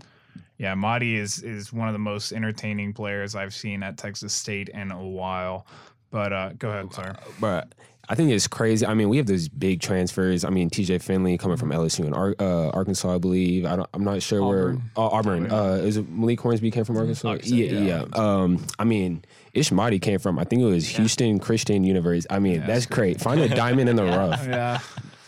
yeah, 0.58 0.74
Mahdi 0.74 1.16
is 1.16 1.42
is 1.42 1.72
one 1.72 1.88
of 1.88 1.92
the 1.92 1.98
most 1.98 2.32
entertaining 2.32 2.92
players 2.92 3.34
I've 3.34 3.54
seen 3.54 3.82
at 3.82 3.96
Texas 3.98 4.32
State 4.32 4.68
in 4.70 4.90
a 4.90 5.04
while. 5.04 5.66
But 6.10 6.32
uh, 6.32 6.50
go 6.58 6.70
ahead, 6.70 6.92
sir. 6.94 7.14
But 7.40 7.74
I 8.08 8.14
think 8.14 8.30
it's 8.30 8.46
crazy. 8.46 8.86
I 8.86 8.94
mean, 8.94 9.08
we 9.08 9.16
have 9.16 9.26
those 9.26 9.48
big 9.48 9.80
transfers. 9.80 10.44
I 10.44 10.50
mean, 10.50 10.70
TJ 10.70 11.02
Finley 11.02 11.36
coming 11.36 11.56
from 11.56 11.70
LSU 11.70 12.04
and 12.06 12.14
Ar- 12.14 12.36
uh, 12.38 12.68
Arkansas, 12.70 13.14
I 13.16 13.18
believe. 13.18 13.66
I 13.66 13.74
don't, 13.76 13.88
I'm 13.92 14.04
not 14.04 14.22
sure 14.22 14.40
Auburn. 14.42 14.76
where. 14.76 14.82
Oh, 14.96 15.08
Auburn. 15.08 15.50
Uh, 15.50 15.80
is 15.82 15.96
it 15.96 16.08
Malik 16.08 16.40
Hornsby 16.40 16.70
came 16.70 16.84
from 16.84 16.96
Arkansas? 16.96 17.28
Arkansas, 17.28 17.54
yeah, 17.54 17.80
yeah. 17.80 18.04
Um, 18.12 18.64
I 18.78 18.84
mean, 18.84 19.24
Ish 19.54 19.72
Mahdi 19.72 19.98
came 19.98 20.20
from. 20.20 20.38
I 20.38 20.44
think 20.44 20.62
it 20.62 20.66
was 20.66 20.86
Houston 20.90 21.40
Christian 21.40 21.82
University. 21.82 22.32
I 22.32 22.38
mean, 22.38 22.64
that's 22.64 22.86
great. 22.86 23.20
Find 23.20 23.40
a 23.40 23.48
diamond 23.48 23.88
in 23.88 23.96
the 23.96 24.04
rough. 24.16 24.46
Yeah, 24.46 24.78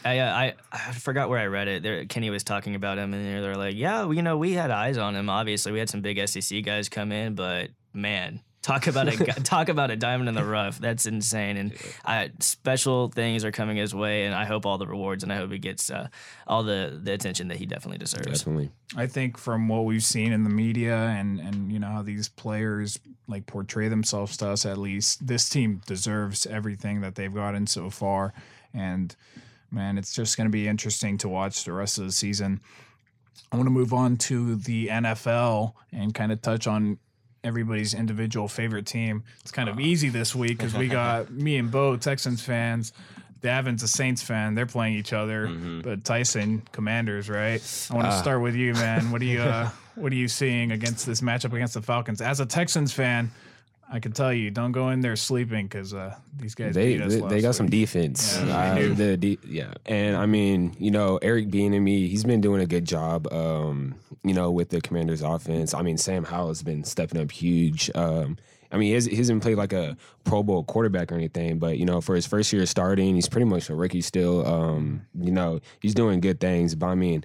I, 0.09 0.19
uh, 0.19 0.35
I 0.35 0.55
I 0.73 0.93
forgot 0.93 1.29
where 1.29 1.39
I 1.39 1.47
read 1.47 1.69
it. 1.69 1.83
There, 1.83 2.05
Kinne 2.07 2.31
was 2.31 2.45
talking 2.45 2.75
about 2.75 2.99
him, 2.99 3.13
and 3.13 3.27
they're, 3.27 3.43
they're 3.43 3.57
like, 3.57 3.77
"Yeah, 3.77 4.05
well, 4.05 4.15
you 4.15 4.23
know, 4.23 4.37
we 4.37 4.53
had 4.53 4.71
eyes 4.71 4.97
on 4.97 5.15
him. 5.15 5.29
Obviously, 5.29 5.73
we 5.73 5.79
had 5.79 5.89
some 5.89 6.01
big 6.01 6.27
SEC 6.29 6.65
guys 6.65 6.89
come 6.89 7.13
in, 7.13 7.35
but 7.35 7.71
man, 7.93 8.41
talk 8.63 8.87
about 8.87 9.09
a 9.09 9.17
talk 9.43 9.69
about 9.69 9.91
a 9.91 9.97
diamond 9.97 10.29
in 10.29 10.35
the 10.35 10.45
rough. 10.45 10.79
That's 10.79 11.07
insane. 11.07 11.57
And 11.57 11.73
I, 12.05 12.31
special 12.41 13.09
things 13.09 13.45
are 13.45 13.53
coming 13.53 13.77
his 13.77 13.95
way, 13.95 14.25
and 14.25 14.35
I 14.35 14.45
hope 14.45 14.67
all 14.67 14.79
the 14.79 14.87
rewards, 14.87 15.23
and 15.23 15.33
I 15.33 15.37
hope 15.37 15.51
he 15.51 15.59
gets 15.59 15.91
uh, 15.91 16.09
all 16.47 16.63
the 16.63 16.99
the 17.03 17.13
attention 17.13 17.49
that 17.49 17.59
he 17.59 17.67
definitely 17.67 17.99
deserves. 17.99 18.27
Definitely. 18.27 18.71
I 18.97 19.07
think 19.07 19.37
from 19.37 19.69
what 19.69 19.85
we've 19.85 20.05
seen 20.05 20.33
in 20.33 20.45
the 20.45 20.51
media 20.51 20.97
and 20.97 21.41
and 21.41 21.73
you 21.73 21.79
know 21.79 21.89
how 21.89 22.03
these 22.03 22.29
players 22.29 22.99
like 23.27 23.47
portray 23.47 23.89
themselves 23.89 24.37
to 24.39 24.49
us, 24.49 24.65
at 24.65 24.79
least 24.79 25.27
this 25.27 25.49
team 25.49 25.83
deserves 25.87 26.47
everything 26.47 27.03
that 27.03 27.15
they've 27.15 27.35
gotten 27.35 27.67
so 27.67 27.91
far. 27.91 28.33
And 28.73 29.15
man, 29.71 29.99
it's 29.99 30.15
just 30.15 30.37
going 30.37 30.47
to 30.47 30.53
be 30.53 30.69
interesting 30.69 31.19
to 31.19 31.29
watch 31.29 31.65
the 31.65 31.73
rest 31.73 31.99
of 31.99 32.05
the 32.05 32.13
season. 32.13 32.61
I 33.53 33.57
want 33.57 33.67
to 33.67 33.73
move 33.73 33.93
on 33.93 34.17
to 34.19 34.57
the 34.57 34.89
NFL 34.89 35.73
and 35.93 36.15
kind 36.15 36.33
of 36.33 36.43
touch 36.43 36.67
on 36.67 36.99
everybody's 37.45 37.95
individual 37.95 38.49
favorite 38.49 38.87
team. 38.87 39.23
It's 39.41 39.51
kind 39.51 39.69
of 39.69 39.81
easy 39.81 40.09
this 40.09 40.35
week 40.35 40.59
because 40.59 40.75
we 40.75 40.89
got 41.01 41.31
me 41.31 41.57
and 41.57 41.71
Beau, 41.71 41.97
Texans 41.97 42.43
fans. 42.43 42.93
Daven's 43.41 43.85
a 43.85 43.89
Saints 43.89 44.21
fan. 44.21 44.55
They're 44.55 44.67
playing 44.67 44.95
each 44.95 45.13
other, 45.13 45.47
but 45.83 46.05
Tyson, 46.05 46.63
Commanders, 46.73 47.31
right? 47.31 47.63
I 47.89 47.95
want 47.95 48.09
to 48.09 48.19
start 48.19 48.43
with 48.43 48.57
you, 48.57 48.73
man. 48.75 49.13
What 49.13 49.21
do 49.21 49.27
you 49.27 49.41
uh, 49.41 49.71
what 49.95 50.13
are 50.13 50.17
you 50.17 50.27
seeing 50.27 50.73
against 50.73 51.07
this 51.07 51.21
matchup 51.21 51.53
against 51.53 51.75
the 51.75 51.83
Falcons? 51.83 52.21
As 52.21 52.41
a 52.41 52.47
Texans 52.47 52.93
fan, 52.93 53.31
I 53.91 54.01
can 54.01 54.13
tell 54.13 54.33
you, 54.33 54.51
don't 54.51 54.73
go 54.73 54.91
in 54.91 55.01
there 55.01 55.17
sleeping 55.17 55.67
because 55.67 55.95
uh, 55.95 56.15
these 56.37 56.55
guys 56.55 56.75
They 56.75 56.97
they, 56.97 57.21
they 57.21 57.41
got 57.41 57.55
some 57.55 57.71
defense. 57.71 58.39
Yeah, 58.39 58.75
Uh, 58.75 58.95
the 58.95 59.17
de- 59.17 59.39
yeah, 59.47 59.73
and 59.87 60.17
I 60.17 60.27
mean, 60.27 60.77
you 60.79 60.91
know, 60.91 61.19
Eric 61.23 61.49
Bieniemy, 61.49 62.09
he's 62.09 62.25
been 62.25 62.43
doing 62.43 62.61
a 62.61 62.67
good 62.67 62.85
job. 62.85 63.33
Um, 63.33 63.95
you 64.25 64.35
know, 64.35 64.51
with 64.51 64.69
the 64.69 64.81
Commanders' 64.81 65.23
offense. 65.23 65.73
I 65.73 65.81
mean, 65.83 65.97
Sam 65.97 66.25
Howell 66.25 66.49
has 66.49 66.63
been 66.63 66.85
stepping 66.85 67.21
up 67.21 67.31
huge. 67.31 67.91
Um, 67.95 68.37
I 68.71 68.77
mean, 68.77 68.89
he, 68.89 68.95
has, 68.95 69.07
he 69.07 69.17
hasn't 69.17 69.43
played 69.43 69.57
like 69.57 69.73
a 69.73 69.97
Pro 70.25 70.43
Bowl 70.43 70.65
quarterback 70.65 71.11
or 71.11 71.15
anything, 71.15 71.59
but 71.59 71.79
you 71.79 71.87
know, 71.87 72.03
for 72.03 72.15
his 72.15 72.27
first 72.27 72.53
year 72.53 72.67
starting, 72.67 73.15
he's 73.15 73.29
pretty 73.29 73.47
much 73.47 73.71
a 73.71 73.75
rookie 73.75 74.03
still. 74.03 74.47
Um, 74.47 75.07
you 75.19 75.31
know, 75.33 75.61
he's 75.81 75.95
doing 75.95 76.21
good 76.21 76.41
things. 76.41 76.75
But 76.75 76.89
I 76.89 76.95
mean. 76.95 77.25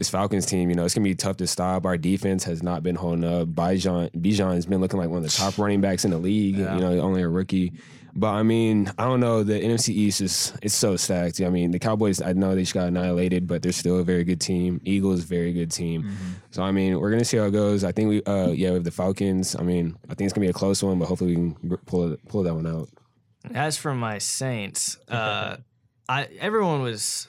This 0.00 0.08
Falcons 0.08 0.46
team, 0.46 0.70
you 0.70 0.76
know, 0.76 0.86
it's 0.86 0.94
gonna 0.94 1.04
be 1.04 1.14
tough 1.14 1.36
to 1.36 1.46
stop. 1.46 1.84
Our 1.84 1.98
defense 1.98 2.42
has 2.44 2.62
not 2.62 2.82
been 2.82 2.94
holding 2.94 3.22
up. 3.22 3.48
Bijan 3.48 4.10
Bijan 4.12 4.54
has 4.54 4.64
been 4.64 4.80
looking 4.80 4.98
like 4.98 5.10
one 5.10 5.18
of 5.18 5.24
the 5.24 5.28
top 5.28 5.58
running 5.58 5.82
backs 5.82 6.06
in 6.06 6.10
the 6.10 6.16
league. 6.16 6.56
You 6.56 6.64
know, 6.64 6.98
only 7.00 7.20
a 7.20 7.28
rookie. 7.28 7.74
But 8.14 8.30
I 8.30 8.42
mean, 8.42 8.90
I 8.98 9.04
don't 9.04 9.20
know. 9.20 9.42
The 9.42 9.60
NFC 9.60 9.90
East 9.90 10.22
is 10.22 10.54
it's 10.62 10.74
so 10.74 10.96
stacked. 10.96 11.42
I 11.42 11.50
mean, 11.50 11.70
the 11.70 11.78
Cowboys, 11.78 12.22
I 12.22 12.32
know 12.32 12.54
they 12.54 12.62
just 12.62 12.72
got 12.72 12.88
annihilated, 12.88 13.46
but 13.46 13.60
they're 13.60 13.72
still 13.72 13.98
a 13.98 14.02
very 14.02 14.24
good 14.24 14.40
team. 14.40 14.80
Eagles, 14.86 15.20
very 15.24 15.52
good 15.52 15.70
team. 15.70 16.10
So 16.50 16.62
I 16.62 16.72
mean, 16.72 16.98
we're 16.98 17.10
gonna 17.10 17.22
see 17.22 17.36
how 17.36 17.44
it 17.44 17.50
goes. 17.50 17.84
I 17.84 17.92
think 17.92 18.08
we, 18.08 18.22
uh, 18.24 18.52
yeah, 18.52 18.70
with 18.70 18.84
the 18.84 18.90
Falcons. 18.90 19.54
I 19.54 19.62
mean, 19.62 19.98
I 20.08 20.14
think 20.14 20.26
it's 20.26 20.32
gonna 20.32 20.46
be 20.46 20.50
a 20.50 20.54
close 20.54 20.82
one, 20.82 20.98
but 20.98 21.08
hopefully 21.08 21.36
we 21.36 21.36
can 21.36 21.76
pull 21.84 22.16
pull 22.26 22.42
that 22.44 22.54
one 22.54 22.66
out. 22.66 22.88
As 23.52 23.76
for 23.76 23.94
my 23.94 24.16
Saints, 24.16 24.96
uh, 25.10 25.58
I 26.08 26.24
everyone 26.40 26.80
was 26.80 27.28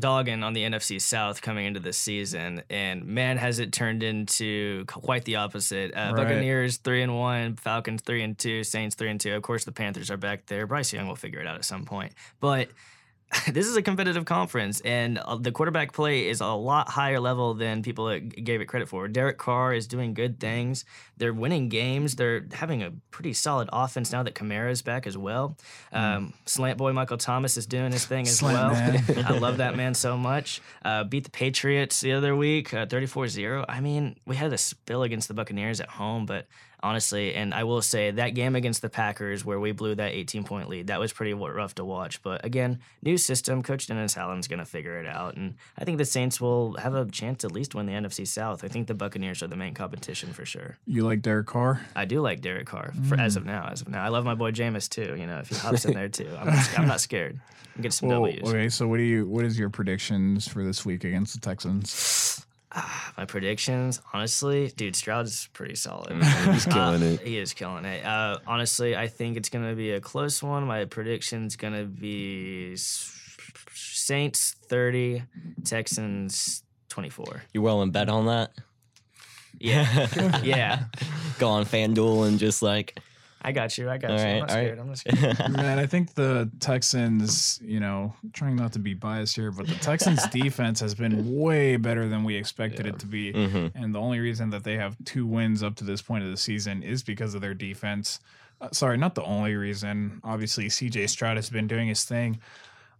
dogging 0.00 0.42
on 0.42 0.52
the 0.52 0.62
NFC 0.64 1.00
South 1.00 1.42
coming 1.42 1.66
into 1.66 1.80
this 1.80 1.96
season, 1.98 2.62
and 2.70 3.04
man, 3.04 3.36
has 3.38 3.58
it 3.58 3.72
turned 3.72 4.02
into 4.02 4.84
quite 4.86 5.24
the 5.24 5.36
opposite. 5.36 5.92
Uh, 5.94 6.12
Right. 6.14 6.24
Buccaneers 6.24 6.76
three 6.78 7.02
and 7.02 7.16
one, 7.16 7.56
Falcons 7.56 8.02
three 8.02 8.22
and 8.22 8.36
two, 8.38 8.64
Saints 8.64 8.94
three 8.94 9.10
and 9.10 9.20
two. 9.20 9.34
Of 9.34 9.42
course, 9.42 9.64
the 9.64 9.72
Panthers 9.72 10.10
are 10.10 10.16
back 10.16 10.46
there. 10.46 10.66
Bryce 10.66 10.92
Young 10.92 11.08
will 11.08 11.16
figure 11.16 11.40
it 11.40 11.46
out 11.46 11.56
at 11.56 11.64
some 11.64 11.84
point, 11.84 12.12
but. 12.40 12.68
This 13.52 13.66
is 13.66 13.76
a 13.76 13.82
competitive 13.82 14.24
conference, 14.24 14.80
and 14.80 15.18
uh, 15.18 15.36
the 15.36 15.52
quarterback 15.52 15.92
play 15.92 16.28
is 16.28 16.40
a 16.40 16.46
lot 16.48 16.88
higher 16.88 17.20
level 17.20 17.54
than 17.54 17.82
people 17.82 18.06
uh, 18.06 18.18
gave 18.18 18.60
it 18.60 18.66
credit 18.66 18.88
for. 18.88 19.08
Derek 19.08 19.38
Carr 19.38 19.74
is 19.74 19.86
doing 19.86 20.14
good 20.14 20.38
things. 20.38 20.84
They're 21.16 21.32
winning 21.32 21.68
games. 21.68 22.16
They're 22.16 22.46
having 22.52 22.82
a 22.82 22.92
pretty 23.10 23.32
solid 23.32 23.68
offense 23.72 24.12
now 24.12 24.22
that 24.22 24.34
Kamara 24.34 24.70
is 24.70 24.82
back 24.82 25.06
as 25.06 25.16
well. 25.16 25.56
Um, 25.92 26.32
Slant 26.46 26.78
boy 26.78 26.92
Michael 26.92 27.18
Thomas 27.18 27.56
is 27.56 27.66
doing 27.66 27.92
his 27.92 28.06
thing 28.06 28.22
as 28.22 28.38
Slant 28.38 29.08
well. 29.08 29.24
I 29.26 29.38
love 29.38 29.58
that 29.58 29.76
man 29.76 29.94
so 29.94 30.16
much. 30.16 30.60
Uh, 30.84 31.04
beat 31.04 31.24
the 31.24 31.30
Patriots 31.30 32.00
the 32.00 32.12
other 32.12 32.36
week, 32.36 32.72
uh, 32.72 32.86
34-0. 32.86 33.64
I 33.68 33.80
mean, 33.80 34.16
we 34.26 34.36
had 34.36 34.52
a 34.52 34.58
spill 34.58 35.02
against 35.02 35.28
the 35.28 35.34
Buccaneers 35.34 35.80
at 35.80 35.88
home, 35.88 36.24
but 36.26 36.46
honestly. 36.82 37.34
And 37.34 37.52
I 37.54 37.64
will 37.64 37.82
say 37.82 38.10
that 38.10 38.30
game 38.30 38.56
against 38.56 38.82
the 38.82 38.88
Packers, 38.88 39.44
where 39.44 39.60
we 39.60 39.72
blew 39.72 39.94
that 39.94 40.12
18 40.12 40.44
point 40.44 40.68
lead, 40.68 40.88
that 40.88 41.00
was 41.00 41.12
pretty 41.12 41.34
rough 41.34 41.74
to 41.76 41.84
watch. 41.84 42.22
But 42.22 42.44
again, 42.44 42.80
new 43.02 43.16
system, 43.16 43.62
Coach 43.62 43.86
Dennis 43.86 44.16
Allen's 44.16 44.48
going 44.48 44.58
to 44.58 44.64
figure 44.64 44.98
it 45.00 45.06
out. 45.06 45.36
And 45.36 45.54
I 45.78 45.84
think 45.84 45.98
the 45.98 46.04
Saints 46.04 46.40
will 46.40 46.74
have 46.74 46.94
a 46.94 47.06
chance 47.06 47.38
to 47.38 47.48
at 47.48 47.52
least 47.52 47.74
win 47.74 47.86
the 47.86 47.92
NFC 47.92 48.26
South. 48.26 48.64
I 48.64 48.68
think 48.68 48.86
the 48.86 48.94
Buccaneers 48.94 49.42
are 49.42 49.48
the 49.48 49.56
main 49.56 49.74
competition 49.74 50.32
for 50.32 50.44
sure. 50.44 50.76
You 50.86 51.04
like 51.04 51.22
Derek 51.22 51.46
Carr? 51.46 51.80
I 51.94 52.04
do 52.04 52.20
like 52.20 52.40
Derek 52.40 52.66
Carr 52.66 52.92
for 53.08 53.16
mm. 53.16 53.22
as 53.22 53.36
of 53.36 53.44
now. 53.44 53.68
As 53.70 53.82
of 53.82 53.88
now, 53.88 54.04
I 54.04 54.08
love 54.08 54.24
my 54.24 54.34
boy 54.34 54.52
Jameis 54.52 54.88
too. 54.88 55.16
You 55.18 55.26
know, 55.26 55.38
if 55.38 55.48
he 55.48 55.56
hops 55.56 55.84
in 55.84 55.94
there 55.94 56.08
too, 56.08 56.30
I'm 56.38 56.46
not, 56.46 56.78
I'm 56.78 56.88
not 56.88 57.00
scared. 57.00 57.40
Get 57.80 57.92
some 57.92 58.08
Well, 58.08 58.22
W's. 58.22 58.48
okay, 58.48 58.68
so 58.68 58.88
what 58.88 58.96
do 58.96 59.04
you? 59.04 59.26
What 59.26 59.44
is 59.44 59.58
your 59.58 59.70
predictions 59.70 60.48
for 60.48 60.64
this 60.64 60.84
week 60.84 61.04
against 61.04 61.34
the 61.34 61.40
Texans? 61.40 61.90
My 63.16 63.24
predictions, 63.24 64.00
honestly, 64.12 64.68
dude, 64.76 64.94
Stroud's 64.94 65.48
pretty 65.54 65.74
solid. 65.74 66.22
He's 66.52 66.66
killing 66.66 67.02
Uh, 67.02 67.06
it. 67.06 67.20
He 67.22 67.38
is 67.38 67.54
killing 67.54 67.84
it. 67.86 68.04
Uh, 68.04 68.38
honestly, 68.46 68.94
I 68.94 69.06
think 69.08 69.36
it's 69.38 69.48
gonna 69.48 69.74
be 69.74 69.92
a 69.92 70.00
close 70.00 70.42
one. 70.42 70.64
My 70.66 70.84
prediction's 70.84 71.56
gonna 71.56 71.84
be 71.84 72.76
Saints 72.76 74.54
thirty, 74.68 75.22
Texans 75.64 76.62
twenty 76.88 77.08
four. 77.08 77.42
You 77.52 77.62
willing 77.62 77.88
to 77.88 77.92
bet 77.92 78.08
on 78.08 78.26
that? 78.26 78.50
Yeah, 79.58 80.40
yeah. 80.44 80.84
Go 81.38 81.48
on 81.48 81.64
FanDuel 81.64 82.28
and 82.28 82.38
just 82.38 82.62
like, 82.62 82.98
I 83.40 83.52
got 83.52 83.78
you. 83.78 83.88
I 83.88 83.98
got 83.98 84.10
all 84.10 84.18
you. 84.18 84.24
right, 84.24 84.32
I'm 84.34 84.40
not 84.40 84.50
scared. 84.50 84.78
right. 84.78 84.80
I'm 84.80 84.88
not 84.88 84.98
scared. 84.98 85.52
Man, 85.56 85.78
I 85.78 85.86
think 85.86 86.14
the 86.14 86.50
Texans, 86.60 87.60
you 87.62 87.78
know, 87.80 88.14
trying 88.32 88.56
not 88.56 88.72
to 88.72 88.78
be 88.78 88.94
biased 88.94 89.36
here, 89.36 89.50
but 89.52 89.66
the 89.68 89.74
Texans 89.76 90.26
defense 90.32 90.80
has 90.80 90.94
been 90.94 91.38
way 91.38 91.76
better 91.76 92.08
than 92.08 92.24
we 92.24 92.34
expected 92.34 92.86
it 92.86 92.98
to 92.98 93.06
be. 93.06 93.32
Mm-hmm. 93.32 93.78
And 93.80 93.94
the 93.94 94.00
only 94.00 94.18
reason 94.18 94.50
that 94.50 94.64
they 94.64 94.76
have 94.76 94.96
two 95.04 95.26
wins 95.26 95.62
up 95.62 95.76
to 95.76 95.84
this 95.84 96.02
point 96.02 96.24
of 96.24 96.30
the 96.30 96.36
season 96.36 96.82
is 96.82 97.02
because 97.02 97.34
of 97.34 97.40
their 97.40 97.54
defense. 97.54 98.18
Uh, 98.60 98.68
sorry, 98.72 98.96
not 98.98 99.14
the 99.14 99.22
only 99.22 99.54
reason. 99.54 100.20
Obviously, 100.24 100.66
CJ 100.66 101.08
Stroud 101.08 101.36
has 101.36 101.48
been 101.48 101.68
doing 101.68 101.86
his 101.88 102.02
thing. 102.04 102.40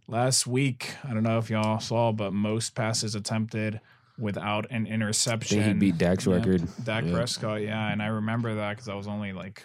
Last 0.07 0.47
week, 0.47 0.95
I 1.03 1.13
don't 1.13 1.23
know 1.23 1.37
if 1.37 1.49
y'all 1.49 1.79
saw, 1.79 2.11
but 2.13 2.31
most 2.33 2.73
passes 2.75 3.13
attempted 3.13 3.79
without 4.17 4.65
an 4.71 4.87
I 4.87 4.89
interception. 4.89 5.59
think 5.61 5.67
he 5.67 5.91
beat 5.91 5.97
Dak's 5.97 6.25
Yeah, 6.25 6.35
record. 6.35 6.67
Dak 6.83 7.03
Yeah. 7.05 7.11
Prescott, 7.13 7.61
yeah, 7.61 7.91
and 7.91 8.01
I 8.01 8.07
remember 8.07 8.55
that 8.55 8.71
because 8.71 8.89
I 8.89 8.95
was 8.95 9.07
only 9.07 9.33
like, 9.33 9.63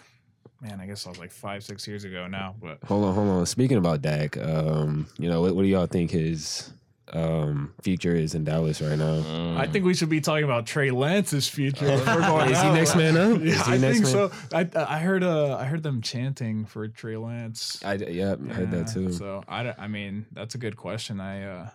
man, 0.61 0.79
I 0.79 0.85
guess 0.85 1.05
I 1.05 1.09
was 1.09 1.19
like 1.19 1.31
five, 1.31 1.63
six 1.63 1.87
years 1.87 2.03
ago 2.03 2.27
now. 2.27 2.55
But 2.61 2.79
Hold 2.85 3.05
on, 3.05 3.13
hold 3.15 3.27
on. 3.29 3.45
Speaking 3.45 3.77
about 3.77 4.01
Dak, 4.01 4.37
um, 4.37 5.07
you 5.17 5.29
know, 5.29 5.41
what, 5.41 5.55
what 5.55 5.61
do 5.63 5.67
y'all 5.67 5.85
think 5.87 6.11
his 6.11 6.71
um, 7.13 7.73
future 7.81 8.15
is 8.15 8.33
in 8.35 8.43
Dallas 8.43 8.81
right 8.81 8.97
now? 8.97 9.21
Mm. 9.21 9.57
I 9.57 9.67
think 9.67 9.85
we 9.85 9.93
should 9.93 10.09
be 10.09 10.21
talking 10.21 10.43
about 10.43 10.65
Trey 10.65 10.91
Lance's 10.91 11.47
future. 11.47 11.85
we're 11.85 12.03
going 12.21 12.51
Is 12.51 12.61
he 12.61 12.69
next 12.71 12.95
man 12.95 13.15
up? 13.17 13.39
Yeah, 13.41 13.45
Is 13.53 13.65
he 13.67 13.73
I 13.73 13.77
next 13.77 13.99
think 14.01 14.15
man? 14.15 14.31
so. 14.71 14.77
I 14.81 14.95
I 14.95 14.99
heard 14.99 15.23
uh 15.23 15.55
I 15.57 15.65
heard 15.65 15.83
them 15.83 16.01
chanting 16.01 16.65
for 16.65 16.87
Trey 16.87 17.17
Lance. 17.17 17.81
I 17.85 17.93
yeah, 17.95 18.35
I 18.49 18.53
heard 18.53 18.71
that 18.71 18.87
too. 18.87 19.11
So 19.13 19.43
I, 19.47 19.63
don't- 19.63 19.79
I 19.79 19.87
mean 19.87 20.25
that's 20.31 20.55
a 20.55 20.57
good 20.57 20.77
question. 20.77 21.19
I 21.19 21.43
uh 21.43 21.69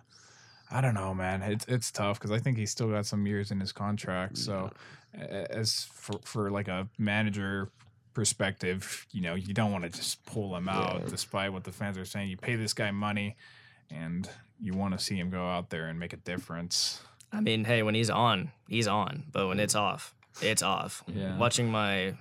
I 0.73 0.79
don't 0.81 0.93
know, 0.93 1.13
man. 1.13 1.41
It's 1.43 1.65
it's 1.67 1.91
tough 1.91 2.17
because 2.19 2.31
I 2.31 2.39
think 2.39 2.57
he's 2.57 2.71
still 2.71 2.89
got 2.89 3.05
some 3.05 3.25
years 3.25 3.51
in 3.51 3.59
his 3.59 3.71
contract. 3.71 4.37
So 4.37 4.69
a- 5.17 5.51
as 5.55 5.85
for 5.93 6.19
for 6.23 6.51
like 6.51 6.67
a 6.67 6.87
manager 6.97 7.69
perspective, 8.13 9.05
you 9.11 9.21
know, 9.21 9.35
you 9.35 9.53
don't 9.53 9.71
want 9.71 9.83
to 9.83 9.89
just 9.89 10.25
pull 10.25 10.55
him 10.55 10.67
out, 10.69 11.07
despite 11.07 11.53
what 11.53 11.63
the 11.63 11.71
fans 11.71 11.97
are 11.97 12.05
saying. 12.05 12.29
You 12.29 12.37
pay 12.37 12.55
this 12.55 12.73
guy 12.73 12.91
money, 12.91 13.35
and 13.89 14.29
you 14.59 14.73
want 14.73 14.97
to 14.97 15.03
see 15.03 15.17
him 15.17 15.29
go 15.29 15.45
out 15.45 15.69
there 15.69 15.87
and 15.87 15.99
make 15.99 16.13
a 16.13 16.17
difference. 16.17 17.01
I 17.31 17.37
um, 17.37 17.43
mean, 17.43 17.63
hey, 17.63 17.83
when 17.83 17.95
he's 17.95 18.09
on, 18.09 18.51
he's 18.67 18.87
on. 18.87 19.23
But 19.31 19.47
when 19.47 19.59
it's 19.59 19.75
off, 19.75 20.13
it's 20.41 20.61
off. 20.61 21.03
Yeah. 21.07 21.37
Watching 21.37 21.69
my 21.69 22.15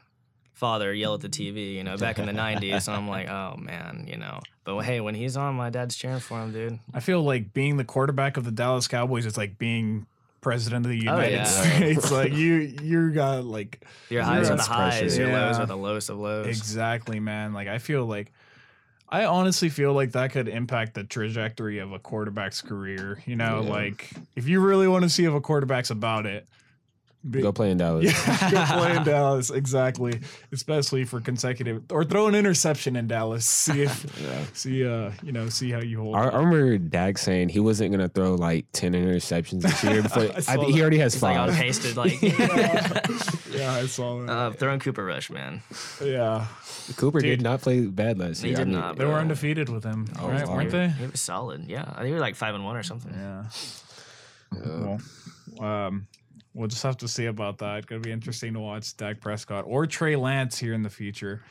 father 0.54 0.92
yell 0.92 1.14
at 1.14 1.20
the 1.20 1.28
TV, 1.28 1.74
you 1.74 1.82
know, 1.82 1.96
back 1.96 2.18
in 2.18 2.26
the 2.26 2.32
90s, 2.40 2.86
and 2.86 2.96
I'm 2.96 3.08
like, 3.08 3.28
oh 3.28 3.56
man, 3.56 4.06
you 4.08 4.16
know. 4.16 4.40
But 4.64 4.80
hey, 4.80 5.00
when 5.00 5.14
he's 5.14 5.36
on, 5.36 5.54
my 5.54 5.70
dad's 5.70 5.96
cheering 5.96 6.20
for 6.20 6.40
him, 6.40 6.52
dude. 6.52 6.78
I 6.94 7.00
feel 7.00 7.22
like 7.22 7.52
being 7.52 7.76
the 7.76 7.84
quarterback 7.84 8.36
of 8.36 8.44
the 8.44 8.50
Dallas 8.50 8.86
Cowboys 8.86 9.26
is 9.26 9.36
like 9.36 9.58
being 9.58 10.06
president 10.40 10.86
of 10.86 10.90
the 10.92 11.08
Oh, 11.08 11.16
United 11.16 11.32
yeah. 11.32 11.44
States. 11.44 12.10
like 12.12 12.32
you, 12.32 12.54
you 12.82 13.10
got 13.12 13.44
like 13.44 13.84
Your 14.08 14.22
highs 14.22 14.46
are 14.46 14.50
the 14.50 14.56
that's 14.56 14.68
highs, 14.68 15.00
pressure. 15.00 15.20
your 15.22 15.32
lows 15.32 15.58
are 15.58 15.66
the 15.66 15.76
lowest 15.76 16.10
of 16.10 16.18
lows. 16.18 16.46
exactly, 16.46 17.20
man. 17.20 17.52
Like 17.52 17.68
I 17.68 17.78
feel 17.78 18.04
like. 18.06 18.32
I 19.12 19.24
honestly 19.24 19.70
feel 19.70 19.92
like 19.92 20.12
that 20.12 20.30
could 20.30 20.46
impact 20.46 20.94
the 20.94 21.02
trajectory 21.02 21.78
of 21.80 21.90
a 21.92 21.98
quarterback's 21.98 22.62
career. 22.62 23.20
You 23.26 23.34
know, 23.34 23.60
Yeah. 23.60 23.68
like 23.70 24.08
if 24.36 24.46
you 24.48 24.60
really 24.60 24.86
want 24.86 25.02
to 25.02 25.08
see 25.08 25.24
if 25.24 25.32
a 25.34 25.40
quarterback's 25.40 25.90
about 25.90 26.26
it, 26.26 26.46
be- 27.28 27.42
Go 27.42 27.52
play 27.52 27.70
in 27.70 27.76
Dallas. 27.78 28.04
Yeah, 28.06 28.50
go 28.50 28.78
play 28.78 28.96
in 28.96 29.02
Dallas. 29.04 29.50
Exactly. 29.50 30.20
Especially 30.52 31.04
for 31.04 31.20
consecutive 31.20 31.82
or 31.90 32.04
throw 32.04 32.28
an 32.28 32.34
interception 32.34 32.96
in 32.96 33.08
Dallas. 33.08 33.44
See 33.46 33.82
if 33.82 34.50
see 34.56 34.86
uh 34.86 35.10
you 35.22 35.32
know, 35.32 35.48
see 35.50 35.70
how 35.70 35.80
you 35.80 35.98
hold 36.00 36.16
I. 36.16 36.20
I 36.28 36.36
remember 36.38 36.78
Dak 36.78 37.18
saying 37.18 37.50
he 37.50 37.60
wasn't 37.60 37.90
gonna 37.92 38.08
throw 38.08 38.34
like 38.36 38.64
ten 38.72 38.92
interceptions 38.94 39.62
this 39.62 39.84
year. 39.84 40.02
Before, 40.02 40.22
I 40.48 40.56
I, 40.56 40.64
he 40.64 40.80
already 40.80 40.98
has 40.98 41.12
It's 41.14 41.22
like 41.22 41.36
on 41.36 41.48
five. 41.50 41.58
pasted, 41.58 41.96
like 41.98 42.22
yeah, 42.22 43.72
I 43.74 43.86
saw 43.86 44.20
that. 44.22 44.30
uh, 44.30 44.50
throwing 44.52 44.80
Cooper 44.80 45.04
Rush, 45.04 45.28
man. 45.30 45.62
yeah. 46.02 46.46
Cooper 46.96 47.20
Dude. 47.20 47.30
did 47.38 47.42
not 47.42 47.60
play 47.60 47.82
bad 47.86 48.18
last 48.18 48.42
year. 48.42 48.46
He 48.46 48.48
year. 48.50 48.56
did 48.56 48.62
I 48.62 48.64
mean, 48.64 48.80
not, 48.80 48.96
They 48.96 49.04
were 49.04 49.14
undefeated 49.14 49.68
with 49.68 49.84
him, 49.84 50.06
right? 50.20 50.46
wow. 50.48 50.54
Weren't 50.56 50.70
they? 50.70 50.88
He 50.88 51.06
was 51.06 51.20
solid. 51.20 51.66
Yeah, 51.68 51.82
I 51.86 51.96
think 51.96 52.06
he 52.06 52.12
was 52.12 52.20
like 52.22 52.34
five 52.34 52.54
and 52.54 52.64
one 52.64 52.76
or 52.76 52.82
something. 52.82 53.12
Yeah. 53.12 53.44
Well, 54.52 55.00
um, 55.60 56.06
we'll 56.54 56.68
just 56.68 56.82
have 56.82 56.96
to 56.98 57.08
see 57.08 57.26
about 57.26 57.58
that. 57.58 57.86
Gonna 57.86 58.00
be 58.00 58.12
interesting 58.12 58.54
to 58.54 58.60
watch 58.60 58.96
Dak 58.96 59.20
Prescott 59.20 59.64
or 59.66 59.86
Trey 59.86 60.16
Lance 60.16 60.58
here 60.58 60.74
in 60.74 60.82
the 60.82 60.90
future. 60.90 61.42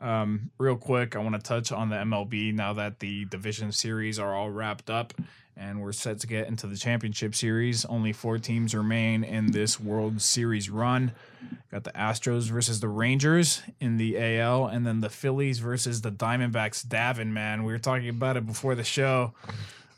Um, 0.00 0.50
real 0.58 0.76
quick, 0.76 1.16
I 1.16 1.20
want 1.20 1.34
to 1.34 1.40
touch 1.40 1.72
on 1.72 1.88
the 1.88 1.96
MLB 1.96 2.52
now 2.52 2.74
that 2.74 2.98
the 2.98 3.24
division 3.26 3.72
series 3.72 4.18
are 4.18 4.34
all 4.34 4.50
wrapped 4.50 4.90
up 4.90 5.14
and 5.56 5.80
we're 5.80 5.92
set 5.92 6.20
to 6.20 6.26
get 6.26 6.48
into 6.48 6.66
the 6.66 6.76
championship 6.76 7.34
series. 7.34 7.84
Only 7.86 8.12
four 8.12 8.38
teams 8.38 8.74
remain 8.74 9.24
in 9.24 9.52
this 9.52 9.80
World 9.80 10.20
Series 10.20 10.68
run. 10.68 11.12
Got 11.70 11.84
the 11.84 11.92
Astros 11.92 12.50
versus 12.50 12.80
the 12.80 12.88
Rangers 12.88 13.62
in 13.80 13.96
the 13.96 14.18
AL, 14.18 14.66
and 14.66 14.86
then 14.86 15.00
the 15.00 15.08
Phillies 15.08 15.58
versus 15.58 16.02
the 16.02 16.12
Diamondbacks. 16.12 16.86
Daven, 16.86 17.28
man, 17.28 17.64
we 17.64 17.72
were 17.72 17.78
talking 17.78 18.10
about 18.10 18.36
it 18.36 18.46
before 18.46 18.74
the 18.74 18.84
show. 18.84 19.32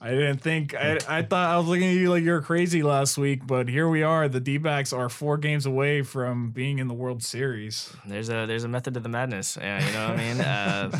I 0.00 0.10
didn't 0.10 0.38
think 0.38 0.76
I, 0.76 0.98
I 1.08 1.22
thought 1.22 1.50
I 1.50 1.56
was 1.58 1.66
looking 1.66 1.88
at 1.88 1.94
you 1.96 2.08
like 2.10 2.22
you're 2.22 2.40
crazy 2.40 2.84
last 2.84 3.18
week, 3.18 3.44
but 3.44 3.68
here 3.68 3.88
we 3.88 4.04
are. 4.04 4.28
The 4.28 4.38
D 4.38 4.56
backs 4.56 4.92
are 4.92 5.08
four 5.08 5.36
games 5.38 5.66
away 5.66 6.02
from 6.02 6.50
being 6.50 6.78
in 6.78 6.86
the 6.86 6.94
World 6.94 7.22
Series. 7.24 7.92
There's 8.06 8.28
a 8.28 8.46
there's 8.46 8.62
a 8.62 8.68
method 8.68 8.94
to 8.94 9.00
the 9.00 9.08
madness. 9.08 9.58
Yeah, 9.60 9.84
you 9.84 9.92
know 9.92 10.08
what 10.10 10.20
I 10.20 10.22
mean. 10.32 10.40
Uh, 10.40 10.98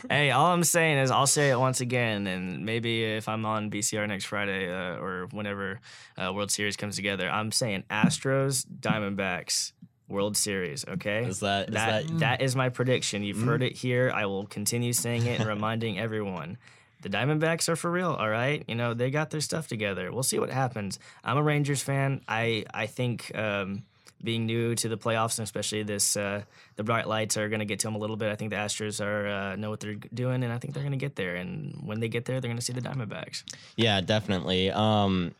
hey, 0.10 0.30
all 0.32 0.46
I'm 0.52 0.64
saying 0.64 0.98
is 0.98 1.12
I'll 1.12 1.28
say 1.28 1.50
it 1.50 1.58
once 1.60 1.80
again, 1.80 2.26
and 2.26 2.64
maybe 2.66 3.04
if 3.04 3.28
I'm 3.28 3.46
on 3.46 3.70
BCR 3.70 4.08
next 4.08 4.24
Friday 4.24 4.68
uh, 4.68 4.96
or 4.96 5.28
whenever 5.30 5.80
uh, 6.18 6.32
World 6.34 6.50
Series 6.50 6.76
comes 6.76 6.96
together, 6.96 7.30
I'm 7.30 7.52
saying 7.52 7.84
Astros, 7.88 8.66
Diamondbacks, 8.66 9.72
World 10.08 10.36
Series. 10.36 10.84
Okay, 10.88 11.24
Is 11.24 11.38
that- 11.38 11.68
is 11.68 11.74
that 11.74 12.06
that- 12.08 12.18
that 12.18 12.42
is 12.42 12.56
my 12.56 12.68
prediction. 12.68 13.22
You've 13.22 13.42
heard 13.42 13.62
it 13.62 13.76
here. 13.76 14.10
I 14.12 14.26
will 14.26 14.46
continue 14.46 14.92
saying 14.92 15.26
it 15.26 15.38
and 15.38 15.48
reminding 15.48 16.00
everyone. 16.00 16.58
The 17.02 17.08
Diamondbacks 17.08 17.68
are 17.68 17.76
for 17.76 17.90
real, 17.90 18.12
all 18.12 18.28
right. 18.28 18.64
You 18.68 18.74
know 18.74 18.94
they 18.94 19.10
got 19.10 19.30
their 19.30 19.40
stuff 19.40 19.68
together. 19.68 20.12
We'll 20.12 20.22
see 20.22 20.38
what 20.38 20.50
happens. 20.50 20.98
I'm 21.24 21.36
a 21.36 21.42
Rangers 21.42 21.82
fan. 21.82 22.22
I 22.28 22.64
I 22.72 22.86
think 22.86 23.36
um, 23.36 23.84
being 24.22 24.46
new 24.46 24.74
to 24.74 24.88
the 24.88 24.96
playoffs 24.96 25.38
and 25.38 25.44
especially 25.44 25.82
this 25.82 26.16
uh, 26.16 26.42
the 26.76 26.84
bright 26.84 27.08
lights 27.08 27.36
are 27.36 27.48
going 27.48 27.60
to 27.60 27.64
get 27.64 27.78
to 27.80 27.86
them 27.86 27.94
a 27.94 27.98
little 27.98 28.16
bit. 28.16 28.30
I 28.30 28.36
think 28.36 28.50
the 28.50 28.56
Astros 28.56 29.04
are 29.04 29.26
uh, 29.26 29.56
know 29.56 29.70
what 29.70 29.80
they're 29.80 29.94
doing, 29.94 30.42
and 30.42 30.52
I 30.52 30.58
think 30.58 30.74
they're 30.74 30.82
going 30.82 30.92
to 30.92 30.98
get 30.98 31.16
there. 31.16 31.36
And 31.36 31.80
when 31.84 32.00
they 32.00 32.08
get 32.08 32.24
there, 32.24 32.40
they're 32.40 32.48
going 32.48 32.58
to 32.58 32.64
see 32.64 32.72
the 32.72 32.82
Diamondbacks. 32.82 33.44
Yeah, 33.76 34.00
definitely. 34.00 34.70
Um, 34.70 35.34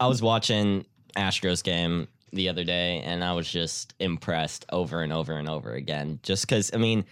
I 0.00 0.06
was 0.06 0.22
watching 0.22 0.84
Astros 1.16 1.62
game 1.62 2.08
the 2.32 2.48
other 2.48 2.64
day, 2.64 3.00
and 3.04 3.22
I 3.22 3.32
was 3.32 3.50
just 3.50 3.94
impressed 4.00 4.64
over 4.70 5.02
and 5.02 5.12
over 5.12 5.34
and 5.34 5.48
over 5.48 5.72
again. 5.72 6.18
Just 6.22 6.46
because, 6.46 6.70
I 6.74 6.78
mean, 6.78 7.04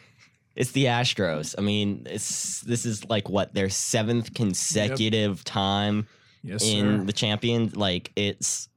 it's 0.56 0.72
the 0.72 0.84
Astros. 0.86 1.54
I 1.58 1.62
mean, 1.62 2.06
it's 2.10 2.60
this 2.60 2.84
is 2.86 3.08
like 3.08 3.28
what 3.28 3.54
their 3.54 3.68
seventh 3.70 4.34
consecutive 4.34 5.44
time 5.44 6.06
Yes, 6.42 6.62
in 6.64 7.00
sir. 7.00 7.04
the 7.04 7.12
champion. 7.12 7.70
Like 7.74 8.12
it's 8.16 8.68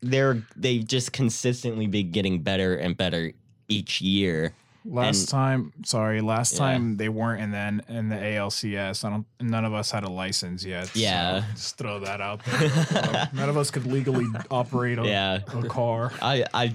they're 0.00 0.42
they've 0.56 0.86
just 0.86 1.12
consistently 1.12 1.86
been 1.86 2.10
getting 2.10 2.42
better 2.42 2.76
and 2.76 2.96
better 2.96 3.32
each 3.68 4.00
year. 4.00 4.52
Last 4.88 5.20
and- 5.22 5.28
time, 5.28 5.72
sorry, 5.84 6.20
last 6.20 6.52
Yeah. 6.52 6.58
time 6.60 6.96
they 6.96 7.08
weren't 7.08 7.42
in 7.42 7.50
then 7.50 7.82
in 7.88 8.08
the 8.08 8.14
ALCS. 8.16 9.04
I 9.04 9.10
don't. 9.10 9.26
None 9.40 9.64
of 9.64 9.74
us 9.74 9.90
had 9.90 10.04
a 10.04 10.08
license 10.10 10.64
yet. 10.64 10.86
so 10.86 10.98
Yeah. 11.00 11.42
just 11.54 11.76
throw 11.76 11.98
that 12.00 12.20
out 12.20 12.44
there. 12.46 13.28
None 13.32 13.48
of 13.48 13.56
us 13.56 13.70
could 13.72 13.84
legally 13.86 14.26
operate 14.50 14.98
a, 15.00 15.04
Yeah. 15.06 15.38
a 15.54 15.62
car. 15.66 16.12
I 16.22 16.44
I 16.54 16.74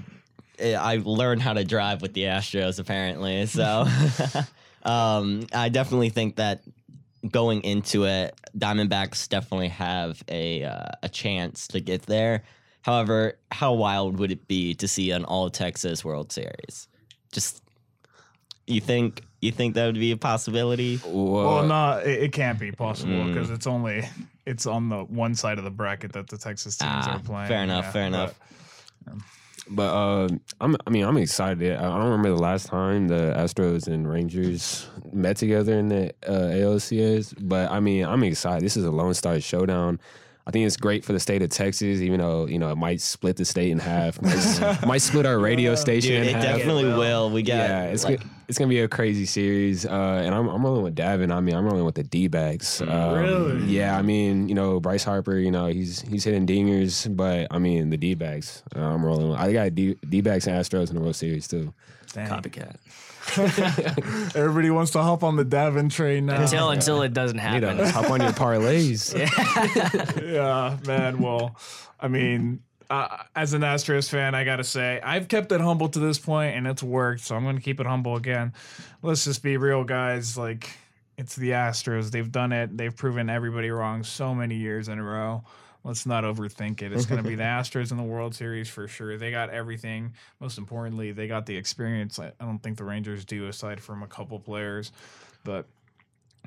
I 0.62 1.02
learned 1.04 1.42
how 1.42 1.54
to 1.54 1.64
drive 1.64 2.02
with 2.02 2.14
the 2.14 2.24
Astros 2.24 2.80
apparently. 2.80 3.46
So 3.46 3.86
um, 4.84 5.48
I 5.54 5.70
definitely 5.70 6.10
think 6.10 6.36
that 6.38 6.62
going 7.30 7.62
into 7.62 8.06
it, 8.06 8.36
Diamondbacks 8.58 9.28
definitely 9.30 9.70
have 9.70 10.24
a 10.28 10.64
uh, 10.64 10.90
a 11.04 11.10
chance 11.10 11.68
to 11.70 11.80
get 11.80 12.04
there. 12.04 12.44
However, 12.84 13.38
how 13.52 13.74
wild 13.74 14.18
would 14.18 14.32
it 14.32 14.48
be 14.48 14.74
to 14.76 14.88
see 14.88 15.12
an 15.12 15.24
all 15.26 15.50
Texas 15.50 16.04
World 16.04 16.32
Series? 16.32 16.88
just 17.32 17.62
you 18.68 18.82
think 18.82 19.24
you 19.40 19.52
think 19.52 19.76
that 19.76 19.86
would 19.86 19.96
be 19.96 20.12
a 20.12 20.18
possibility? 20.18 21.00
Well, 21.06 21.66
no, 21.66 21.98
it, 22.00 22.24
it 22.24 22.34
can't 22.34 22.60
be 22.60 22.72
possible 22.72 23.26
because 23.28 23.50
it's 23.50 23.68
only 23.68 24.08
it's 24.46 24.66
on 24.66 24.90
the 24.90 25.04
one 25.04 25.36
side 25.36 25.58
of 25.58 25.64
the 25.64 25.72
bracket 25.72 26.14
that 26.14 26.28
the 26.28 26.38
Texas 26.38 26.78
teams 26.78 26.92
Ah, 26.94 27.16
are 27.16 27.20
playing. 27.20 27.48
fair 27.48 27.64
enough, 27.64 27.86
yeah, 27.86 27.92
fair 27.92 28.10
but- 28.12 28.36
enough. 29.08 29.38
But 29.74 29.94
uh, 29.94 30.28
I'm, 30.60 30.76
I 30.86 30.90
mean, 30.90 31.06
I'm 31.06 31.18
excited. 31.18 31.78
I 31.78 31.82
don't 31.82 32.04
remember 32.04 32.30
the 32.30 32.36
last 32.42 32.68
time 32.68 33.08
the 33.08 33.34
Astros 33.38 33.88
and 33.88 34.10
Rangers 34.10 34.88
met 35.14 35.38
together 35.38 35.80
in 35.80 35.88
the 35.88 36.14
uh, 36.28 36.52
ALCS, 36.52 37.36
but 37.40 37.72
I 37.72 37.80
mean, 37.80 38.06
I'm 38.06 38.24
excited. 38.24 38.64
This 38.66 38.76
is 38.76 38.84
a 38.84 38.92
Lone 38.92 39.14
Star 39.14 39.40
showdown. 39.40 40.00
I 40.48 40.52
think 40.52 40.66
it's 40.66 40.78
great 40.78 41.06
for 41.06 41.14
the 41.14 41.20
state 41.20 41.42
of 41.44 41.50
Texas, 41.50 42.02
even 42.02 42.20
though 42.20 42.48
you 42.48 42.58
know 42.58 42.72
it 42.72 42.78
might 42.78 43.00
split 43.00 43.38
the 43.38 43.46
state 43.46 43.70
in 43.70 43.78
half, 43.80 44.22
might, 44.22 44.82
might 44.88 45.02
split 45.02 45.26
our 45.26 45.38
radio 45.38 45.76
station 45.76 46.14
Dude, 46.14 46.22
in 46.24 46.30
it 46.30 46.34
half. 46.34 46.58
definitely 46.58 46.86
will. 46.86 47.30
We 47.30 47.44
got 47.44 47.54
yeah, 47.58 47.84
it's 47.84 48.04
like, 48.04 48.20
gonna, 48.20 48.32
it's 48.48 48.58
gonna 48.58 48.70
be 48.70 48.80
a 48.80 48.88
crazy 48.88 49.26
series, 49.26 49.86
uh, 49.86 49.90
and 50.26 50.34
I'm 50.34 50.48
I'm 50.48 50.64
rolling 50.66 50.84
with 50.84 50.96
Daven. 50.96 51.32
I 51.32 51.40
mean, 51.42 51.56
I'm 51.56 51.66
rolling 51.66 51.86
with 51.86 51.96
the 51.96 52.04
D 52.04 52.28
backs. 52.28 52.82
Um, 52.82 53.14
Really? 53.14 53.66
Yeah, 53.66 53.96
I 53.98 54.02
mean, 54.02 54.50
you 54.50 54.56
know, 54.56 54.80
Bryce 54.80 55.04
Harper. 55.04 55.38
You 55.38 55.52
know, 55.52 55.68
he's 55.68 56.02
he's 56.02 56.24
hitting 56.24 56.48
dingers, 56.48 57.14
but 57.16 57.48
I 57.52 57.60
mean, 57.60 57.92
the 57.92 57.98
D 57.98 58.16
backs. 58.16 58.64
Uh, 58.76 58.82
I'm 58.82 59.06
rolling. 59.06 59.30
With. 59.30 59.40
I 59.40 59.54
got 59.54 59.76
D 59.76 59.96
D 60.10 60.22
backs 60.22 60.48
and 60.48 60.56
Astros 60.58 60.90
in 60.90 60.96
the 60.96 61.02
World 61.02 61.16
Series 61.16 61.48
too. 61.48 61.74
Dang. 62.14 62.28
Copycat. 62.28 62.76
Everybody 64.36 64.70
wants 64.70 64.92
to 64.92 65.02
hop 65.02 65.24
on 65.24 65.36
the 65.36 65.46
Daven 65.46 65.92
train 65.92 66.26
now. 66.26 66.42
Until 66.42 66.70
until 66.70 67.02
it 67.02 67.14
doesn't 67.14 67.38
Need 67.38 67.44
happen. 67.64 67.78
to 67.78 67.92
hop 67.92 68.10
on 68.10 68.22
your 68.22 68.32
parlays. 68.32 69.14
yeah, 70.22 70.78
man. 70.86 71.20
Well, 71.20 71.56
I 72.00 72.08
mean, 72.08 72.62
uh, 72.90 73.24
as 73.36 73.54
an 73.54 73.62
Astros 73.62 74.10
fan, 74.10 74.36
I 74.36 74.44
gotta 74.44 74.64
say 74.64 75.00
I've 75.02 75.28
kept 75.28 75.52
it 75.52 75.62
humble 75.62 75.90
to 75.90 76.00
this 76.00 76.20
point, 76.20 76.56
and 76.58 76.68
it's 76.68 76.84
worked. 76.84 77.22
So 77.22 77.36
I'm 77.36 77.44
gonna 77.46 77.62
keep 77.62 77.80
it 77.80 77.86
humble 77.86 78.16
again. 78.16 78.54
Let's 79.02 79.24
just 79.24 79.44
be 79.44 79.58
real, 79.58 79.84
guys. 79.84 80.38
Like 80.38 80.70
it's 81.18 81.36
the 81.36 81.52
Astros. 81.52 82.12
They've 82.12 82.32
done 82.32 82.52
it. 82.52 82.76
They've 82.76 82.96
proven 82.96 83.30
everybody 83.30 83.70
wrong 83.70 84.04
so 84.04 84.34
many 84.34 84.56
years 84.56 84.88
in 84.90 85.00
a 85.00 85.04
row. 85.04 85.44
Let's 85.84 86.06
not 86.06 86.24
overthink 86.24 86.82
it. 86.84 86.94
It's 86.94 87.06
going 87.08 87.22
to 87.22 87.28
be 87.28 87.36
the 87.36 87.44
Astros 87.44 87.92
in 87.92 87.98
the 87.98 88.04
World 88.04 88.36
Series 88.36 88.70
for 88.70 88.88
sure. 88.88 89.18
They 89.18 89.32
got 89.32 89.50
everything. 89.50 90.14
Most 90.40 90.58
importantly, 90.58 91.12
they 91.12 91.28
got 91.28 91.46
the 91.48 91.56
experience. 91.56 92.20
I 92.20 92.32
don't 92.40 92.60
think 92.60 92.78
the 92.78 92.84
Rangers 92.84 93.26
do, 93.26 93.48
aside 93.48 93.82
from 93.82 94.04
a 94.04 94.08
couple 94.08 94.40
players. 94.40 94.92
But 95.44 95.66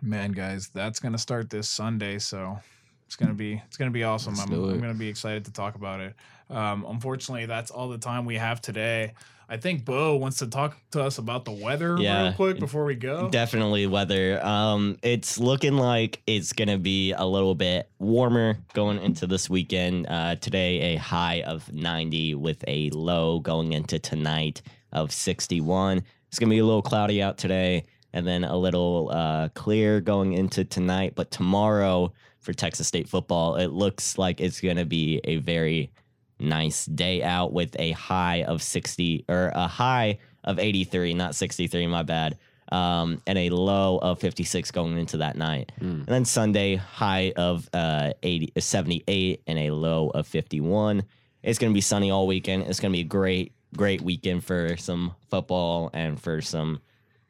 man, 0.00 0.32
guys, 0.32 0.68
that's 0.72 1.00
going 1.00 1.12
to 1.12 1.18
start 1.18 1.50
this 1.50 1.68
Sunday. 1.68 2.20
So 2.20 2.60
it's 3.06 3.16
gonna 3.16 3.34
be 3.34 3.60
it's 3.66 3.76
gonna 3.76 3.90
be 3.90 4.04
awesome. 4.04 4.34
I'm. 4.40 4.52
I'm 4.52 4.80
gonna 4.80 4.94
be 4.94 5.08
excited 5.08 5.44
to 5.46 5.52
talk 5.52 5.74
about 5.74 6.00
it. 6.00 6.14
Um, 6.50 6.84
unfortunately, 6.88 7.46
that's 7.46 7.70
all 7.70 7.88
the 7.88 7.98
time 7.98 8.24
we 8.24 8.36
have 8.36 8.60
today. 8.60 9.14
I 9.46 9.58
think 9.58 9.84
Beau 9.84 10.16
wants 10.16 10.38
to 10.38 10.46
talk 10.46 10.76
to 10.92 11.02
us 11.02 11.18
about 11.18 11.44
the 11.44 11.50
weather 11.52 11.98
Yeah. 12.00 12.24
real 12.24 12.32
quick 12.32 12.58
before 12.58 12.86
we 12.86 12.94
go. 12.94 13.28
Definitely 13.28 13.86
weather. 13.86 14.44
Um, 14.44 14.96
it's 15.02 15.38
looking 15.38 15.76
like 15.76 16.22
it's 16.26 16.52
gonna 16.54 16.78
be 16.78 17.12
a 17.12 17.24
little 17.26 17.54
bit 17.54 17.90
warmer 17.98 18.56
going 18.72 19.00
into 19.02 19.26
this 19.26 19.50
weekend. 19.50 20.06
Uh, 20.08 20.36
today 20.36 20.94
a 20.94 20.96
high 20.96 21.42
of 21.42 21.70
90 21.72 22.34
with 22.36 22.64
a 22.66 22.88
low 22.90 23.38
going 23.38 23.74
into 23.74 23.98
tonight 23.98 24.62
of 24.92 25.12
61. 25.12 26.02
It's 26.28 26.38
gonna 26.38 26.50
be 26.50 26.58
a 26.58 26.64
little 26.64 26.82
cloudy 26.82 27.22
out 27.22 27.36
today, 27.36 27.84
and 28.14 28.26
then 28.26 28.44
a 28.44 28.56
little 28.56 29.10
uh, 29.12 29.48
clear 29.50 30.00
going 30.00 30.32
into 30.32 30.64
tonight. 30.64 31.12
But 31.14 31.30
tomorrow 31.30 32.12
for 32.44 32.52
Texas 32.52 32.87
State 32.87 33.09
football, 33.09 33.57
it 33.57 33.68
looks 33.68 34.18
like 34.18 34.40
it's 34.40 34.61
gonna 34.61 34.85
be 34.85 35.20
a 35.24 35.37
very 35.37 35.90
nice 36.38 36.87
day 36.87 37.22
out 37.22 37.52
with 37.52 37.74
a 37.78 37.92
high 37.92 38.42
of 38.44 38.62
60 38.62 39.24
or 39.28 39.52
a 39.54 39.66
high 39.66 40.18
of 40.44 40.59
83, 40.59 41.14
not 41.14 41.35
63, 41.35 41.87
my 41.87 42.02
bad. 42.02 42.38
Um, 42.72 43.20
and 43.26 43.38
a 43.38 43.50
low 43.50 43.98
of 43.98 44.18
56 44.18 44.70
going 44.70 44.96
into 44.98 45.18
that 45.18 45.37
night. 45.37 45.70
And 45.78 46.07
then 46.07 46.24
Sunday, 46.24 46.76
high 46.76 47.33
of 47.37 47.68
uh, 47.72 48.14
80, 48.22 48.52
78 48.59 49.42
and 49.46 49.59
a 49.59 49.70
low 49.70 50.11
of 50.11 50.26
51. 50.26 51.04
It's 51.42 51.59
going 51.59 51.72
to 51.72 51.74
be 51.74 51.83
sunny 51.83 52.11
all 52.11 52.26
weekend. 52.26 52.64
It's 52.64 52.80
going 52.80 52.90
to 52.90 52.96
be 52.96 53.02
a 53.02 53.04
great, 53.04 53.52
great 53.76 54.00
weekend 54.00 54.44
for 54.44 54.76
some 54.78 55.14
football 55.30 55.90
and 55.92 56.20
for 56.20 56.40
some, 56.40 56.80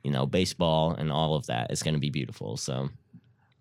you 0.05 0.13
know, 0.13 0.25
baseball 0.25 0.93
and 0.93 1.11
all 1.11 1.35
of 1.35 1.47
that. 1.47 1.71
It's 1.71 1.83
going 1.83 1.95
to 1.95 2.01
be 2.01 2.11
beautiful. 2.11 2.57
So, 2.57 2.89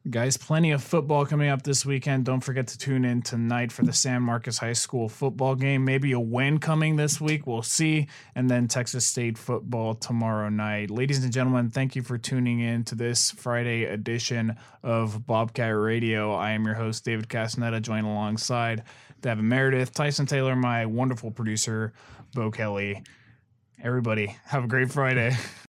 Guys, 0.10 0.36
plenty 0.36 0.72
of 0.72 0.84
football 0.84 1.26
coming 1.26 1.48
up 1.48 1.62
this 1.62 1.86
weekend. 1.86 2.26
Don't 2.26 2.42
forget 2.42 2.68
to 2.68 2.78
tune 2.78 3.06
in 3.06 3.22
tonight 3.22 3.72
for 3.72 3.84
the 3.84 3.94
San 3.94 4.22
Marcos 4.22 4.58
High 4.58 4.74
School 4.74 5.08
football 5.08 5.56
game. 5.56 5.86
Maybe 5.86 6.12
a 6.12 6.20
win 6.20 6.58
coming 6.58 6.98
this 6.98 7.22
week. 7.22 7.48
We'll 7.48 7.62
see. 7.62 8.08
And 8.36 8.50
then 8.50 8.68
Texas 8.68 9.08
State 9.08 9.38
football 9.38 9.94
tomorrow 9.94 10.50
night. 10.50 10.92
Ladies 10.92 11.24
and 11.24 11.32
gentlemen, 11.32 11.70
thank 11.70 11.96
you 11.96 12.02
for 12.02 12.18
tuning 12.18 12.60
in 12.60 12.84
to 12.84 12.96
this 12.96 13.32
Friday 13.32 13.86
edition 13.86 14.58
of 14.84 15.26
Bobcat 15.26 15.74
Radio. 15.74 16.34
I 16.34 16.52
am 16.52 16.66
your 16.66 16.76
host, 16.76 17.06
David 17.06 17.30
Castaneda, 17.30 17.80
joined 17.80 18.06
alongside 18.06 18.84
Daven 19.22 19.44
Meredith, 19.44 19.94
Tyson 19.94 20.26
Taylor, 20.26 20.54
my 20.54 20.86
wonderful 20.86 21.32
producer, 21.32 21.94
Beau 22.34 22.52
Kelly. 22.52 23.02
Everybody, 23.82 24.36
have 24.48 24.66
a 24.66 24.68
great 24.68 24.92
Friday. 24.92 25.34